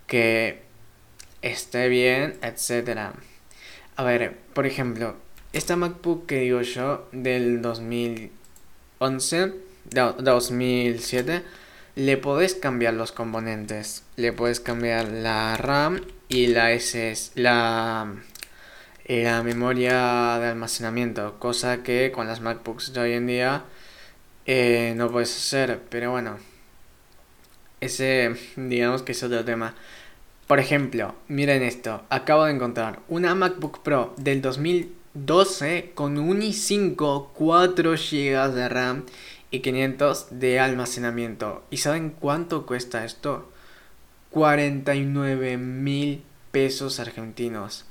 que 0.07 0.63
esté 1.43 1.89
bien, 1.89 2.39
etcétera. 2.43 3.15
A 3.97 4.03
ver, 4.05 4.37
por 4.55 4.67
ejemplo, 4.67 5.17
esta 5.53 5.77
MacBook 5.77 6.27
que 6.27 6.41
digo 6.41 6.63
yo 6.63 7.09
del 7.13 7.61
2011, 7.63 9.53
2007, 9.91 11.43
le 11.97 12.17
podés 12.17 12.55
cambiar 12.55 12.95
los 12.95 13.13
componentes. 13.13 14.05
Le 14.17 14.33
puedes 14.33 14.61
cambiar 14.61 15.09
la 15.09 15.57
RAM 15.57 16.01
y 16.29 16.47
la 16.49 16.73
SS, 16.73 17.33
la, 17.35 18.15
la 19.07 19.43
memoria 19.43 20.39
de 20.41 20.47
almacenamiento, 20.47 21.39
cosa 21.39 21.83
que 21.83 22.13
con 22.13 22.27
las 22.27 22.41
MacBooks 22.41 22.93
de 22.93 23.01
hoy 23.01 23.13
en 23.15 23.27
día 23.27 23.65
eh, 24.47 24.95
no 24.97 25.11
puedes 25.11 25.37
hacer. 25.37 25.81
Pero 25.91 26.13
bueno, 26.13 26.39
ese 27.81 28.35
digamos 28.57 29.03
que 29.03 29.13
es 29.13 29.23
otro 29.23 29.45
tema. 29.45 29.75
Por 30.47 30.59
ejemplo, 30.59 31.15
miren 31.29 31.63
esto, 31.63 32.03
acabo 32.09 32.45
de 32.45 32.53
encontrar 32.53 33.01
una 33.09 33.35
MacBook 33.35 33.83
Pro 33.83 34.15
del 34.17 34.43
2012 34.43 35.93
con 35.95 36.19
un 36.19 36.41
i5, 36.41 37.29
4 37.33 37.93
GB 37.93 38.53
de 38.53 38.69
RAM 38.69 39.05
y 39.51 39.61
500 39.61 40.27
de 40.31 40.59
almacenamiento. 40.59 41.63
¿Y 41.71 41.77
saben 41.77 42.11
cuánto 42.11 42.67
cuesta 42.67 43.05
esto? 43.05 43.51
49 44.31 45.57
mil 45.57 46.23
pesos 46.51 47.01
argentinos. 47.01 47.85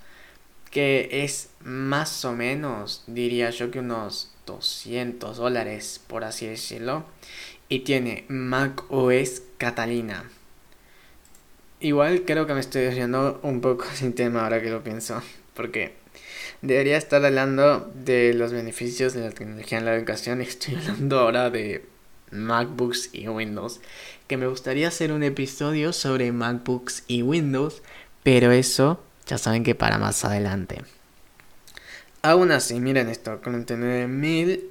Que 0.72 1.24
es 1.24 1.50
más 1.62 2.26
o 2.26 2.34
menos, 2.34 3.04
diría 3.08 3.50
yo 3.50 3.72
que 3.72 3.80
unos 3.80 4.34
200 4.46 5.38
dólares, 5.38 6.02
por 6.08 6.24
así 6.24 6.46
decirlo. 6.46 7.06
Y 7.70 7.80
tiene 7.80 8.26
Mac 8.28 8.84
OS 8.90 9.44
Catalina. 9.60 10.24
Igual 11.80 12.24
creo 12.26 12.48
que 12.48 12.56
me 12.56 12.62
estoy 12.62 12.82
desviando 12.82 13.40
un 13.44 13.62
poco 13.62 13.86
sin 13.94 14.14
tema 14.14 14.44
ahora 14.44 14.62
que 14.62 14.72
lo 14.72 14.84
pienso, 14.84 15.22
porque 15.54 15.94
debería 16.64 16.98
estar 16.98 17.24
hablando 17.24 17.92
de 17.94 18.34
los 18.34 18.52
beneficios 18.52 19.14
de 19.14 19.22
la 19.22 19.30
tecnología 19.30 19.78
en 19.78 19.86
la 19.86 19.96
educación 19.96 20.42
estoy 20.42 20.76
hablando 20.82 21.20
ahora 21.20 21.52
de 21.52 21.86
MacBooks 22.32 23.10
y 23.14 23.28
Windows, 23.28 23.82
que 24.28 24.38
me 24.38 24.48
gustaría 24.48 24.88
hacer 24.88 25.12
un 25.12 25.24
episodio 25.24 25.94
sobre 25.94 26.32
MacBooks 26.32 27.04
y 27.08 27.22
Windows, 27.22 27.82
pero 28.24 28.52
eso 28.52 29.04
ya 29.28 29.38
saben 29.38 29.64
que 29.64 29.76
para 29.76 29.98
más 29.98 30.26
adelante. 30.26 30.84
Aún 32.22 32.52
así, 32.52 32.80
miren 32.80 33.10
esto, 33.10 33.42
49.000 33.42 34.62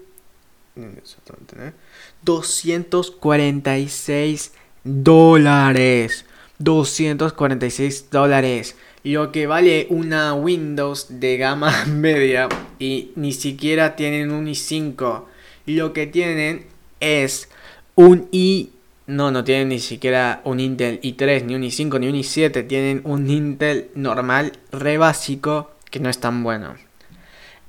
246 2.22 4.53
dólares. 4.84 6.24
246 6.58 8.10
dólares. 8.10 8.76
Lo 9.04 9.30
que 9.32 9.46
vale 9.46 9.86
una 9.90 10.34
Windows 10.34 11.06
de 11.20 11.36
gama 11.36 11.84
media 11.86 12.48
y 12.78 13.12
ni 13.16 13.32
siquiera 13.32 13.96
tienen 13.96 14.30
un 14.30 14.46
i5. 14.46 15.24
Lo 15.66 15.92
que 15.92 16.06
tienen 16.06 16.66
es 17.00 17.48
un 17.94 18.28
i... 18.32 18.70
No, 19.06 19.30
no 19.30 19.42
tienen 19.42 19.70
ni 19.70 19.78
siquiera 19.78 20.42
un 20.44 20.60
Intel 20.60 21.00
i3, 21.00 21.44
ni 21.44 21.54
un 21.54 21.62
i5, 21.62 21.98
ni 21.98 22.08
un 22.08 22.14
i7. 22.14 22.66
Tienen 22.66 23.00
un 23.04 23.30
Intel 23.30 23.90
normal, 23.94 24.52
re 24.70 24.98
básico, 24.98 25.70
que 25.90 25.98
no 25.98 26.10
es 26.10 26.18
tan 26.18 26.42
bueno. 26.42 26.74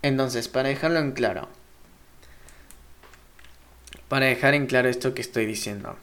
Entonces, 0.01 0.49
para 0.49 0.67
dejarlo 0.67 0.99
en 0.99 1.13
claro. 1.13 1.47
Para 4.09 4.25
dejar 4.25 4.53
en 4.53 4.65
claro 4.65 4.89
esto 4.89 5.13
que 5.13 5.21
estoy 5.21 5.45
diciendo. 5.45 5.95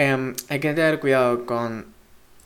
Em, 0.00 0.36
hay 0.48 0.60
que 0.60 0.74
tener 0.74 1.00
cuidado 1.00 1.44
con 1.44 1.86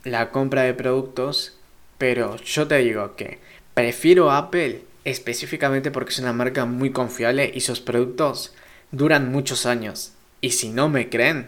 la 0.05 0.31
compra 0.31 0.63
de 0.63 0.73
productos, 0.73 1.59
pero 1.99 2.37
yo 2.39 2.67
te 2.67 2.79
digo 2.79 3.15
que 3.15 3.41
prefiero 3.75 4.31
Apple 4.31 4.81
específicamente 5.05 5.91
porque 5.91 6.13
es 6.13 6.19
una 6.19 6.33
marca 6.33 6.65
muy 6.65 6.93
confiable 6.93 7.53
y 7.55 7.61
sus 7.61 7.81
productos 7.81 8.55
duran 8.91 9.31
muchos 9.31 9.67
años. 9.67 10.15
Y 10.41 10.53
si 10.53 10.71
no 10.71 10.89
me 10.89 11.11
creen, 11.11 11.45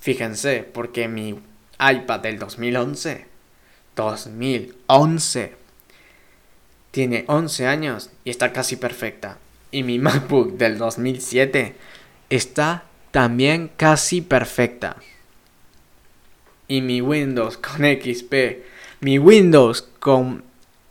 fíjense, 0.00 0.62
porque 0.62 1.06
mi 1.06 1.38
iPad 1.78 2.20
del 2.20 2.38
2011, 2.38 3.26
2011, 3.94 5.54
tiene 6.92 7.24
11 7.26 7.66
años 7.66 8.08
y 8.24 8.30
está 8.30 8.54
casi 8.54 8.76
perfecta. 8.76 9.36
Y 9.70 9.82
mi 9.82 9.98
MacBook 9.98 10.56
del 10.56 10.78
2007 10.78 11.76
está 12.30 12.84
también 13.12 13.70
casi 13.76 14.22
perfecta. 14.22 14.96
Y 16.66 16.80
mi 16.80 17.00
Windows 17.00 17.58
con 17.58 17.82
XP, 17.82 18.34
mi 19.00 19.18
Windows 19.18 19.86
con 20.00 20.42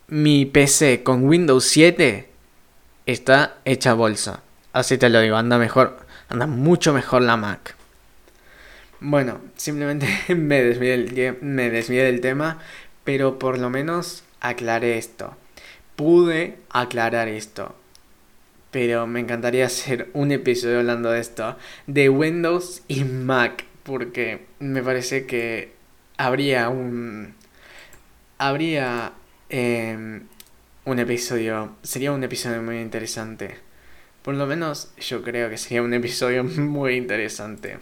mi 0.07 0.45
PC 0.45 1.03
con 1.03 1.27
Windows 1.27 1.65
7 1.65 2.29
está 3.05 3.57
hecha 3.65 3.93
bolsa. 3.93 4.41
Así 4.71 4.97
te 4.97 5.10
lo 5.10 5.19
digo, 5.19 5.36
anda 5.36 5.57
mejor, 5.57 5.97
anda 6.29 6.45
mucho 6.45 6.93
mejor 6.93 7.23
la 7.23 7.36
Mac. 7.36 7.75
Bueno, 8.99 9.41
simplemente 9.55 10.07
me 10.36 10.62
desvié, 10.62 11.38
me 11.41 11.69
desvié 11.71 12.03
del 12.03 12.21
tema, 12.21 12.60
pero 13.03 13.39
por 13.39 13.57
lo 13.57 13.69
menos 13.71 14.23
aclaré 14.39 14.97
esto. 14.99 15.36
Pude 15.95 16.57
aclarar 16.69 17.27
esto 17.27 17.75
pero 18.71 19.05
me 19.05 19.19
encantaría 19.19 19.65
hacer 19.65 20.10
un 20.13 20.31
episodio 20.31 20.79
hablando 20.79 21.12
de 21.12 21.19
esto, 21.19 21.57
de 21.88 22.10
Windows 22.10 22.81
y 22.88 23.03
Mac, 23.03 23.65
porque 23.84 24.45
me 24.60 24.81
parece 24.81 25.25
que 25.25 25.73
habría 26.17 26.69
un... 26.69 27.36
habría 28.38 29.13
em, 29.49 30.23
un 30.86 30.99
episodio, 30.99 31.75
sería 31.84 32.12
un 32.12 32.23
episodio 32.23 32.62
muy 32.63 32.79
interesante. 32.79 33.57
Por 34.21 34.36
lo 34.36 34.45
menos 34.47 34.91
yo 34.99 35.21
creo 35.23 35.49
que 35.49 35.57
sería 35.57 35.81
un 35.81 35.93
episodio 35.93 36.43
muy 36.43 36.95
interesante. 36.95 37.77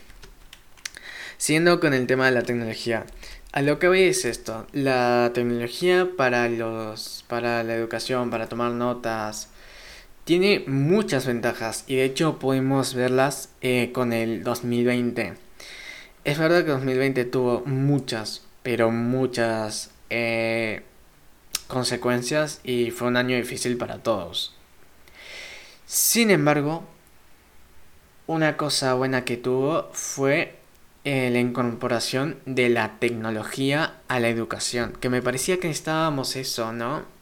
Siguiendo 1.38 1.80
con 1.80 1.94
el 1.94 2.08
tema 2.08 2.26
de 2.26 2.32
la 2.32 2.44
tecnología. 2.44 3.06
A 3.52 3.62
lo 3.62 3.80
que 3.80 3.88
voy 3.88 4.04
es 4.04 4.26
esto, 4.26 4.68
la 4.74 5.32
tecnología 5.34 6.10
para 6.18 6.48
los 6.50 7.26
para 7.28 7.64
la 7.64 7.74
educación, 7.74 8.30
para 8.30 8.48
tomar 8.48 8.72
notas, 8.74 9.50
tiene 10.30 10.64
muchas 10.68 11.26
ventajas 11.26 11.86
y 11.88 11.96
de 11.96 12.04
hecho 12.04 12.38
podemos 12.38 12.94
verlas 12.94 13.50
eh, 13.62 13.90
con 13.92 14.14
el 14.14 14.44
2020. 14.44 15.34
Es 16.24 16.38
verdad 16.38 16.64
que 16.64 16.70
2020 16.70 17.26
tuvo 17.26 17.64
muchas, 17.66 18.44
pero 18.62 18.92
muchas 18.92 19.90
eh, 20.12 20.84
consecuencias 21.66 22.62
y 22.64 22.92
fue 22.92 23.08
un 23.08 23.18
año 23.18 23.38
difícil 23.38 23.76
para 23.78 24.04
todos. 24.04 24.54
Sin 25.88 26.30
embargo, 26.30 26.84
una 28.28 28.56
cosa 28.56 28.94
buena 28.94 29.26
que 29.26 29.36
tuvo 29.36 29.90
fue 29.94 30.60
eh, 31.06 31.32
la 31.32 31.40
incorporación 31.40 32.38
de 32.46 32.70
la 32.70 33.00
tecnología 33.00 33.96
a 34.08 34.20
la 34.20 34.30
educación, 34.30 34.94
que 35.02 35.10
me 35.10 35.24
parecía 35.24 35.60
que 35.60 35.72
estábamos 35.72 36.36
eso, 36.36 36.72
¿no? 36.72 37.19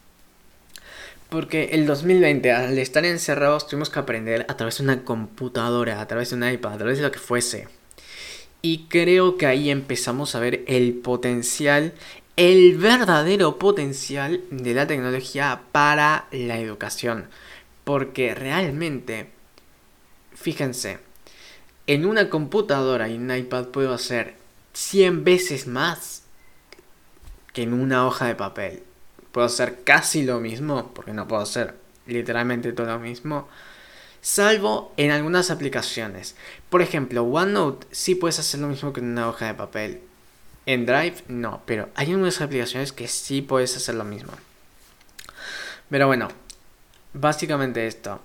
Porque 1.29 1.71
el 1.73 1.85
2020, 1.85 2.51
al 2.53 2.77
estar 2.77 3.03
encerrados, 3.05 3.67
tuvimos 3.67 3.89
que 3.89 3.99
aprender 3.99 4.45
a 4.47 4.55
través 4.55 4.77
de 4.77 4.85
una 4.85 5.03
computadora, 5.03 5.99
a 5.99 6.07
través 6.07 6.29
de 6.29 6.37
un 6.37 6.47
iPad, 6.47 6.73
a 6.73 6.77
través 6.77 6.97
de 6.97 7.03
lo 7.03 7.11
que 7.11 7.19
fuese. 7.19 7.67
Y 8.61 8.85
creo 8.87 9.37
que 9.37 9.45
ahí 9.45 9.69
empezamos 9.69 10.35
a 10.35 10.39
ver 10.39 10.63
el 10.67 10.93
potencial, 10.93 11.93
el 12.37 12.77
verdadero 12.77 13.59
potencial 13.59 14.41
de 14.51 14.73
la 14.73 14.87
tecnología 14.87 15.63
para 15.73 16.27
la 16.31 16.59
educación. 16.59 17.27
Porque 17.83 18.33
realmente, 18.33 19.27
fíjense, 20.33 20.99
en 21.87 22.05
una 22.05 22.29
computadora 22.29 23.09
y 23.09 23.17
un 23.17 23.35
iPad 23.35 23.65
puedo 23.65 23.93
hacer 23.93 24.35
100 24.71 25.25
veces 25.25 25.67
más 25.67 26.23
que 27.51 27.63
en 27.63 27.73
una 27.73 28.07
hoja 28.07 28.27
de 28.27 28.35
papel 28.35 28.86
puedo 29.37 29.45
hacer 29.45 29.83
casi 29.83 30.23
lo 30.23 30.39
mismo, 30.39 30.91
porque 30.95 31.13
no 31.13 31.27
puedo 31.27 31.43
hacer 31.43 31.75
literalmente 32.07 32.73
todo 32.73 32.87
lo 32.87 32.97
mismo, 32.97 33.47
salvo 34.19 34.91
en 34.97 35.11
algunas 35.11 35.51
aplicaciones. 35.51 36.35
Por 36.71 36.81
ejemplo, 36.81 37.21
OneNote 37.21 37.85
sí 37.91 38.15
puedes 38.15 38.39
hacer 38.39 38.61
lo 38.61 38.67
mismo 38.67 38.93
que 38.93 38.99
en 38.99 39.11
una 39.11 39.29
hoja 39.29 39.45
de 39.45 39.53
papel. 39.53 40.01
En 40.65 40.87
Drive 40.87 41.17
no, 41.27 41.61
pero 41.67 41.87
hay 41.93 42.09
algunas 42.09 42.41
aplicaciones 42.41 42.91
que 42.91 43.07
sí 43.07 43.43
puedes 43.43 43.77
hacer 43.77 43.93
lo 43.93 44.05
mismo. 44.05 44.31
Pero 45.91 46.07
bueno, 46.07 46.29
básicamente 47.13 47.85
esto. 47.85 48.19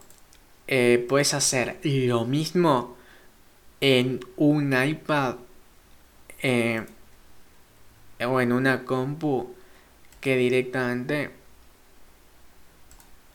Eh, 0.67 1.05
puedes 1.11 1.35
hacer 1.35 1.79
lo 1.85 2.25
mismo 2.25 2.97
en 3.83 4.21
un 4.39 4.73
iPad 4.73 5.35
eh, 6.41 6.87
o 8.27 8.41
en 8.41 8.53
una 8.53 8.87
compu 8.87 9.55
que 10.23 10.37
directamente 10.37 11.31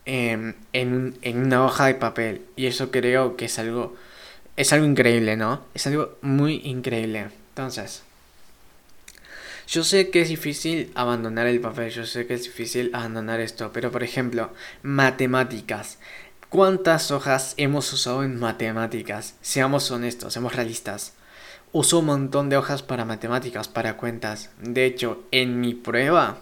em, 0.05 0.55
en, 0.73 1.17
en 1.21 1.37
una 1.37 1.63
hoja 1.63 1.85
de 1.85 1.95
papel. 1.95 2.41
Y 2.55 2.65
eso 2.65 2.89
creo 2.89 3.35
que 3.35 3.45
es 3.45 3.59
algo, 3.59 3.95
es 4.55 4.73
algo 4.73 4.87
increíble, 4.87 5.35
¿no? 5.37 5.65
Es 5.75 5.85
algo 5.85 6.17
muy 6.21 6.61
increíble. 6.63 7.27
Entonces, 7.49 8.03
yo 9.67 9.83
sé 9.83 10.09
que 10.09 10.21
es 10.21 10.29
difícil 10.29 10.93
abandonar 10.95 11.45
el 11.45 11.59
papel, 11.59 11.91
yo 11.91 12.05
sé 12.05 12.25
que 12.25 12.35
es 12.35 12.43
difícil 12.43 12.89
abandonar 12.93 13.41
esto, 13.41 13.71
pero 13.73 13.91
por 13.91 14.01
ejemplo, 14.01 14.51
matemáticas. 14.81 15.97
¿Cuántas 16.47 17.11
hojas 17.11 17.53
hemos 17.57 17.91
usado 17.91 18.23
en 18.23 18.39
matemáticas? 18.39 19.35
Seamos 19.41 19.91
honestos, 19.91 20.31
seamos 20.31 20.55
realistas. 20.55 21.11
Uso 21.73 21.99
un 21.99 22.05
montón 22.05 22.47
de 22.47 22.55
hojas 22.55 22.81
para 22.81 23.03
matemáticas, 23.03 23.67
para 23.67 23.97
cuentas. 23.97 24.51
De 24.61 24.85
hecho, 24.85 25.25
en 25.31 25.59
mi 25.59 25.73
prueba, 25.73 26.37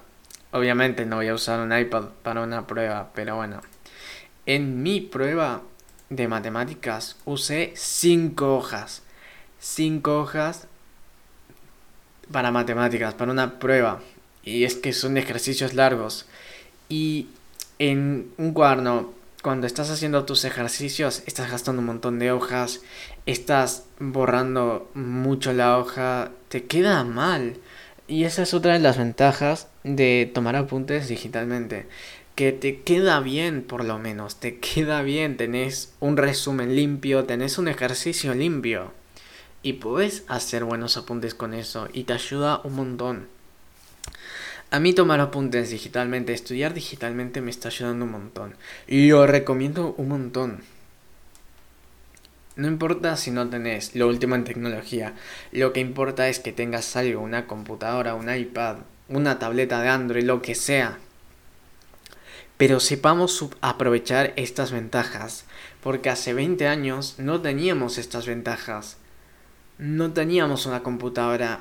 obviamente 0.56 1.06
no 1.06 1.18
voy 1.18 1.28
a 1.28 1.34
usar 1.34 1.60
un 1.60 1.78
iPad 1.78 2.06
para 2.24 2.42
una 2.42 2.66
prueba, 2.66 3.12
pero 3.14 3.36
bueno. 3.36 3.62
En 4.46 4.82
mi 4.82 5.02
prueba 5.02 5.62
de 6.10 6.28
matemáticas 6.28 7.18
usé 7.26 7.74
5 7.76 8.56
hojas. 8.56 9.04
5 9.60 10.18
hojas 10.18 10.68
para 12.32 12.52
matemáticas, 12.52 13.14
para 13.14 13.32
una 13.32 13.60
prueba. 13.60 14.02
Y 14.44 14.64
es 14.64 14.76
que 14.76 14.94
son 14.94 15.18
ejercicios 15.18 15.74
largos. 15.74 16.26
Y 16.88 17.28
en 17.78 18.32
un 18.38 18.54
cuaderno 18.54 19.14
cuando 19.42 19.68
estás 19.68 19.92
haciendo 19.92 20.26
tus 20.26 20.44
ejercicios, 20.46 21.22
estás 21.28 21.52
gastando 21.52 21.82
un 21.82 21.86
montón 21.86 22.18
de 22.18 22.32
hojas, 22.32 22.82
estás 23.28 23.84
borrando 24.00 24.90
mucho 24.96 25.54
la 25.54 25.78
hoja, 25.78 26.32
te 26.48 26.64
queda 26.64 27.04
mal. 27.04 27.58
Y 28.08 28.26
esa 28.26 28.44
es 28.44 28.54
otra 28.54 28.74
de 28.74 28.80
las 28.80 28.98
ventajas 28.98 29.68
de 29.84 30.30
tomar 30.32 30.56
apuntes 30.56 31.08
digitalmente. 31.08 31.88
Que 32.36 32.52
te 32.52 32.82
queda 32.82 33.20
bien, 33.20 33.64
por 33.64 33.84
lo 33.84 33.98
menos, 33.98 34.40
te 34.40 34.60
queda 34.60 35.02
bien, 35.02 35.38
tenés 35.38 35.94
un 36.00 36.18
resumen 36.18 36.76
limpio, 36.76 37.26
tenés 37.26 37.58
un 37.58 37.68
ejercicio 37.68 38.36
limpio. 38.36 38.92
Y 39.64 39.74
puedes 39.74 40.24
hacer 40.28 40.66
buenos 40.66 40.98
apuntes 40.98 41.34
con 41.34 41.56
eso 41.56 41.88
y 41.94 42.04
te 42.04 42.14
ayuda 42.14 42.62
un 42.64 42.76
montón. 42.76 43.28
A 44.70 44.80
mí 44.80 44.94
tomar 44.94 45.20
apuntes 45.20 45.72
digitalmente, 45.72 46.34
estudiar 46.34 46.74
digitalmente 46.74 47.42
me 47.42 47.50
está 47.50 47.70
ayudando 47.70 48.06
un 48.06 48.12
montón. 48.12 48.56
Y 48.88 49.10
lo 49.10 49.26
recomiendo 49.26 49.96
un 49.98 50.10
montón. 50.10 50.62
No 52.56 52.68
importa 52.68 53.18
si 53.18 53.32
no 53.32 53.50
tenés 53.50 53.96
lo 53.96 54.08
último 54.08 54.36
en 54.36 54.46
tecnología, 54.46 55.14
lo 55.52 55.74
que 55.74 55.82
importa 55.82 56.30
es 56.30 56.40
que 56.40 56.54
tengas 56.54 56.96
algo, 56.96 57.22
una 57.22 57.48
computadora, 57.48 58.16
un 58.16 58.34
iPad, 58.34 58.78
una 59.10 59.40
tableta 59.40 59.82
de 59.82 59.90
Android, 59.90 60.24
lo 60.24 60.42
que 60.42 60.56
sea. 60.56 60.98
Pero 62.58 62.80
sepamos 62.80 63.46
aprovechar 63.60 64.32
estas 64.38 64.72
ventajas, 64.72 65.44
porque 65.84 66.10
hace 66.10 66.34
20 66.34 66.66
años 66.68 67.16
no 67.18 67.42
teníamos 67.42 67.98
estas 67.98 68.26
ventajas. 68.26 68.98
No 69.78 70.14
teníamos 70.14 70.66
una 70.66 70.82
computadora 70.82 71.60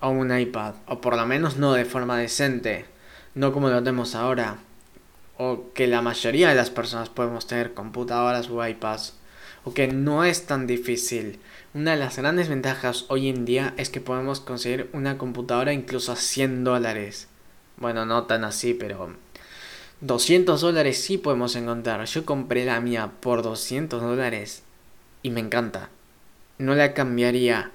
o 0.00 0.08
un 0.08 0.36
iPad, 0.36 0.76
o 0.86 1.02
por 1.02 1.16
lo 1.16 1.26
menos 1.26 1.58
no 1.58 1.74
de 1.74 1.84
forma 1.84 2.16
decente, 2.16 2.86
no 3.34 3.52
como 3.52 3.68
lo 3.68 3.78
tenemos 3.82 4.14
ahora, 4.14 4.56
o 5.36 5.72
que 5.74 5.86
la 5.86 6.00
mayoría 6.00 6.48
de 6.48 6.54
las 6.54 6.70
personas 6.70 7.10
podemos 7.10 7.46
tener 7.46 7.74
computadoras 7.74 8.48
o 8.48 8.66
iPads, 8.66 9.14
o 9.64 9.74
que 9.74 9.88
no 9.88 10.24
es 10.24 10.46
tan 10.46 10.66
difícil. 10.66 11.40
Una 11.74 11.92
de 11.92 11.96
las 11.96 12.16
grandes 12.16 12.48
ventajas 12.48 13.06
hoy 13.08 13.28
en 13.28 13.44
día 13.44 13.74
es 13.76 13.90
que 13.90 14.00
podemos 14.00 14.40
conseguir 14.40 14.88
una 14.92 15.18
computadora 15.18 15.72
incluso 15.72 16.12
a 16.12 16.16
100 16.16 16.64
dólares. 16.64 17.28
Bueno, 17.76 18.06
no 18.06 18.24
tan 18.24 18.44
así, 18.44 18.74
pero 18.74 19.10
200 20.00 20.60
dólares 20.60 21.02
sí 21.02 21.18
podemos 21.18 21.56
encontrar. 21.56 22.04
Yo 22.04 22.24
compré 22.24 22.64
la 22.64 22.80
mía 22.80 23.12
por 23.20 23.42
200 23.42 24.00
dólares 24.00 24.62
y 25.22 25.30
me 25.30 25.40
encanta. 25.40 25.88
No 26.58 26.74
la 26.74 26.94
cambiaría 26.94 27.72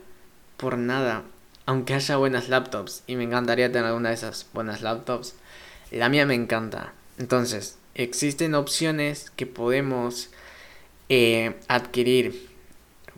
por 0.57 0.77
nada 0.77 1.23
aunque 1.69 1.93
haya 1.93 2.17
buenas 2.17 2.49
laptops, 2.49 3.03
y 3.05 3.15
me 3.15 3.25
encantaría 3.25 3.71
tener 3.71 3.91
una 3.91 4.09
de 4.09 4.15
esas 4.15 4.47
buenas 4.53 4.81
laptops, 4.81 5.35
la 5.91 6.09
mía 6.09 6.25
me 6.25 6.33
encanta. 6.33 6.93
Entonces, 7.19 7.77
existen 7.93 8.55
opciones 8.55 9.29
que 9.35 9.45
podemos 9.45 10.31
eh, 11.09 11.55
adquirir. 11.67 12.49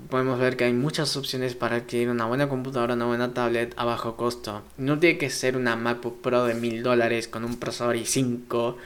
Podemos 0.09 0.39
ver 0.39 0.57
que 0.57 0.63
hay 0.63 0.73
muchas 0.73 1.15
opciones 1.15 1.53
para 1.55 1.75
adquirir 1.75 2.09
una 2.09 2.25
buena 2.25 2.49
computadora, 2.49 2.95
una 2.95 3.05
buena 3.05 3.33
tablet 3.33 3.73
a 3.77 3.85
bajo 3.85 4.17
costo. 4.17 4.63
No 4.77 4.97
tiene 4.99 5.17
que 5.17 5.29
ser 5.29 5.57
una 5.57 5.75
MacBook 5.75 6.21
Pro 6.21 6.45
de 6.45 6.55
mil 6.55 6.81
dólares 6.81 7.27
con 7.27 7.43
un 7.43 7.57
procesador 7.59 7.95
i5, 7.97 8.77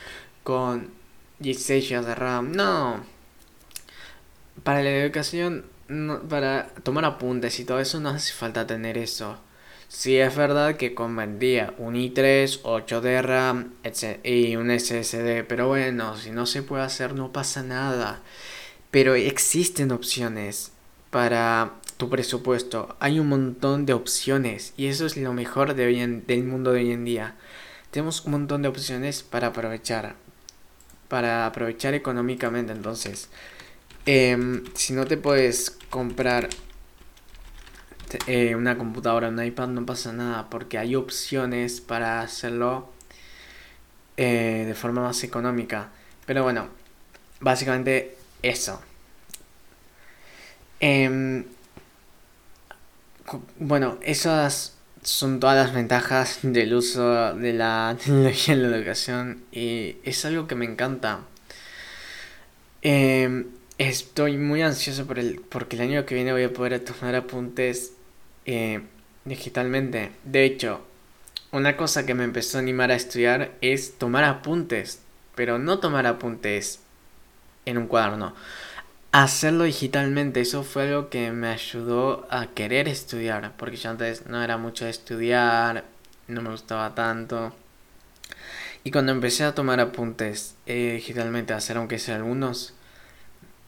con 0.44 0.90
16 1.40 1.90
GB 1.90 2.06
de 2.06 2.16
RAM. 2.16 2.52
No. 2.52 3.04
Para 4.64 4.82
la 4.84 4.90
educación, 4.90 5.66
para 6.30 6.68
tomar 6.84 7.06
apuntes 7.06 7.60
y 7.60 7.66
todo 7.66 7.80
eso, 7.80 8.00
no 8.00 8.10
hace 8.10 8.34
falta 8.34 8.68
tener 8.68 8.98
eso. 8.98 9.38
Sí 9.88 10.18
es 10.18 10.36
verdad 10.36 10.78
que 10.78 10.96
convendría 10.96 11.74
un 11.78 11.96
i3, 11.96 12.62
8 12.64 13.02
de 13.02 13.22
RAM 13.22 13.74
y 14.24 14.56
un 14.56 14.78
SSD, 14.78 15.46
pero 15.48 15.68
bueno, 15.68 16.18
si 16.18 16.32
no 16.32 16.46
se 16.46 16.64
puede 16.64 16.84
hacer 16.84 17.14
no 17.14 17.32
pasa 17.32 17.64
nada. 17.64 18.22
Pero 18.96 19.14
existen 19.16 19.92
opciones 19.92 20.72
para 21.10 21.74
tu 21.98 22.10
presupuesto. 22.10 22.96
Hay 23.02 23.20
un 23.20 23.28
montón 23.28 23.86
de 23.86 23.92
opciones 23.92 24.74
y 24.78 24.86
eso 24.86 25.06
es 25.06 25.18
lo 25.18 25.34
mejor 25.34 25.74
de 25.74 26.22
del 26.26 26.44
mundo 26.46 26.72
de 26.72 26.80
hoy 26.80 26.92
en 26.94 27.04
día. 27.04 27.36
Tenemos 27.92 28.24
un 28.24 28.32
montón 28.32 28.62
de 28.62 28.70
opciones 28.70 29.22
para 29.22 29.48
aprovechar. 29.48 30.16
Para 31.10 31.46
aprovechar 31.46 31.94
económicamente 31.94 32.72
entonces. 32.72 33.28
Em, 34.06 34.64
si 34.76 34.94
no 34.94 35.06
te 35.06 35.18
puedes 35.18 35.72
comprar 35.90 36.48
eh, 38.28 38.56
una 38.56 38.78
computadora, 38.78 39.28
un 39.28 39.44
iPad, 39.44 39.68
no 39.68 39.86
pasa 39.86 40.14
nada, 40.14 40.50
porque 40.50 40.78
hay 40.78 40.96
opciones 40.96 41.82
para 41.82 42.22
hacerlo 42.22 42.94
eh, 44.16 44.64
de 44.66 44.74
forma 44.74 45.02
más 45.02 45.22
económica. 45.26 45.90
Pero 46.26 46.44
bueno, 46.44 46.70
básicamente 47.42 48.16
eso. 48.42 48.82
Em, 50.80 51.46
bueno, 53.60 53.98
esas 54.02 54.76
son 55.02 55.40
todas 55.40 55.56
las 55.56 55.74
ventajas 55.74 56.40
del 56.42 56.74
uso 56.74 57.34
de 57.36 57.54
la 57.54 57.96
tecnología 58.04 58.54
en 58.54 58.72
la 58.72 58.78
educación 58.78 59.44
y 59.52 59.98
es 60.04 60.26
algo 60.26 60.48
que 60.48 60.56
me 60.56 60.66
encanta. 60.66 61.22
Em, 62.82 63.48
estoy 63.78 64.38
muy 64.38 64.62
ansioso 64.62 65.06
por 65.08 65.20
el, 65.20 65.42
porque 65.42 65.76
el 65.76 65.84
año 65.84 66.06
que 66.06 66.16
viene 66.16 66.32
voy 66.32 66.44
a 66.44 66.54
poder 66.54 66.80
tomar 66.80 67.16
apuntes 67.16 67.94
eh, 68.46 68.82
digitalmente. 69.26 70.12
De 70.24 70.46
hecho, 70.46 70.86
una 71.52 71.78
cosa 71.78 72.06
que 72.06 72.14
me 72.14 72.24
empezó 72.24 72.58
a 72.58 72.62
animar 72.62 72.92
a 72.92 72.96
estudiar 72.96 73.52
es 73.62 73.98
tomar 73.98 74.24
apuntes, 74.24 75.00
pero 75.36 75.58
no 75.58 75.80
tomar 75.80 76.06
apuntes 76.06 76.80
en 77.66 77.78
un 77.78 77.88
cuaderno. 77.88 78.34
Hacerlo 79.12 79.64
digitalmente, 79.64 80.42
eso 80.42 80.64
fue 80.64 80.84
algo 80.84 81.10
que 81.10 81.32
me 81.32 81.48
ayudó 81.48 82.28
a 82.30 82.48
querer 82.48 82.88
estudiar, 82.88 83.54
porque 83.58 83.78
yo 83.78 83.90
antes 83.90 84.28
no 84.28 84.44
era 84.44 84.58
mucho 84.58 84.86
de 84.86 84.92
estudiar, 84.92 85.86
no 86.28 86.42
me 86.42 86.50
gustaba 86.50 86.96
tanto. 86.96 87.54
Y 88.84 88.92
cuando 88.92 89.12
empecé 89.12 89.44
a 89.44 89.56
tomar 89.56 89.80
apuntes 89.80 90.56
eh, 90.66 90.94
digitalmente, 90.96 91.54
a 91.54 91.58
hacer 91.58 91.78
aunque 91.78 91.98
sea 91.98 92.18
algunos, 92.18 92.74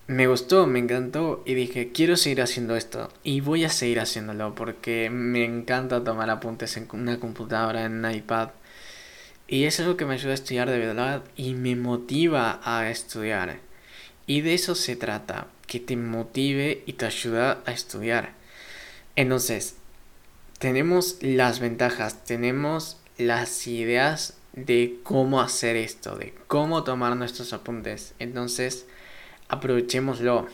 me 0.07 0.27
gustó, 0.27 0.67
me 0.67 0.79
encantó 0.79 1.43
y 1.45 1.53
dije, 1.53 1.91
quiero 1.91 2.15
seguir 2.15 2.41
haciendo 2.41 2.75
esto 2.75 3.09
y 3.23 3.41
voy 3.41 3.65
a 3.65 3.69
seguir 3.69 3.99
haciéndolo 3.99 4.55
porque 4.55 5.09
me 5.09 5.43
encanta 5.43 6.03
tomar 6.03 6.29
apuntes 6.29 6.77
en 6.77 6.87
una 6.93 7.19
computadora, 7.19 7.83
en 7.83 8.05
un 8.05 8.11
iPad 8.11 8.49
y 9.47 9.65
es 9.65 9.79
algo 9.79 9.97
que 9.97 10.05
me 10.05 10.13
ayuda 10.13 10.31
a 10.31 10.35
estudiar 10.35 10.69
de 10.69 10.79
verdad 10.79 11.23
y 11.35 11.55
me 11.55 11.75
motiva 11.75 12.59
a 12.63 12.89
estudiar. 12.89 13.59
Y 14.27 14.41
de 14.41 14.53
eso 14.53 14.75
se 14.75 14.97
trata, 14.97 15.47
que 15.67 15.79
te 15.79 15.95
motive 15.95 16.83
y 16.85 16.93
te 16.93 17.05
ayuda 17.05 17.63
a 17.65 17.71
estudiar. 17.71 18.33
Entonces, 19.15 19.75
tenemos 20.59 21.17
las 21.21 21.61
ventajas, 21.61 22.25
tenemos 22.25 22.97
las 23.17 23.67
ideas 23.67 24.33
de 24.51 24.99
cómo 25.03 25.39
hacer 25.39 25.77
esto, 25.77 26.17
de 26.17 26.33
cómo 26.47 26.83
tomar 26.83 27.15
nuestros 27.15 27.53
apuntes. 27.53 28.15
Entonces, 28.19 28.85
aprovechémoslo. 29.47 30.47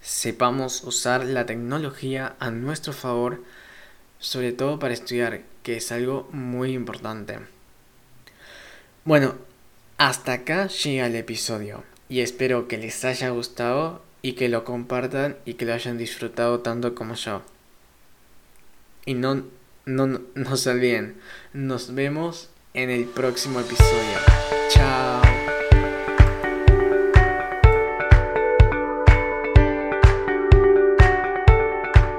Sepamos 0.00 0.84
usar 0.84 1.24
la 1.24 1.46
tecnología 1.46 2.36
a 2.38 2.50
nuestro 2.50 2.92
favor, 2.92 3.42
sobre 4.20 4.52
todo 4.52 4.78
para 4.78 4.94
estudiar, 4.94 5.42
que 5.64 5.78
es 5.78 5.90
algo 5.90 6.28
muy 6.32 6.74
importante. 6.74 7.40
Bueno, 9.04 9.34
hasta 9.98 10.32
acá 10.32 10.68
llega 10.68 11.06
el 11.06 11.16
episodio 11.16 11.91
y 12.12 12.20
espero 12.20 12.68
que 12.68 12.76
les 12.76 13.06
haya 13.06 13.30
gustado 13.30 14.02
y 14.20 14.34
que 14.34 14.50
lo 14.50 14.64
compartan 14.64 15.38
y 15.46 15.54
que 15.54 15.64
lo 15.64 15.72
hayan 15.72 15.96
disfrutado 15.96 16.60
tanto 16.60 16.94
como 16.94 17.14
yo. 17.14 17.40
Y 19.06 19.14
no, 19.14 19.44
no, 19.86 20.06
no 20.06 20.50
olviden, 20.66 21.16
nos 21.54 21.94
vemos 21.94 22.50
en 22.74 22.90
el 22.90 23.06
próximo 23.06 23.60
episodio. 23.60 24.51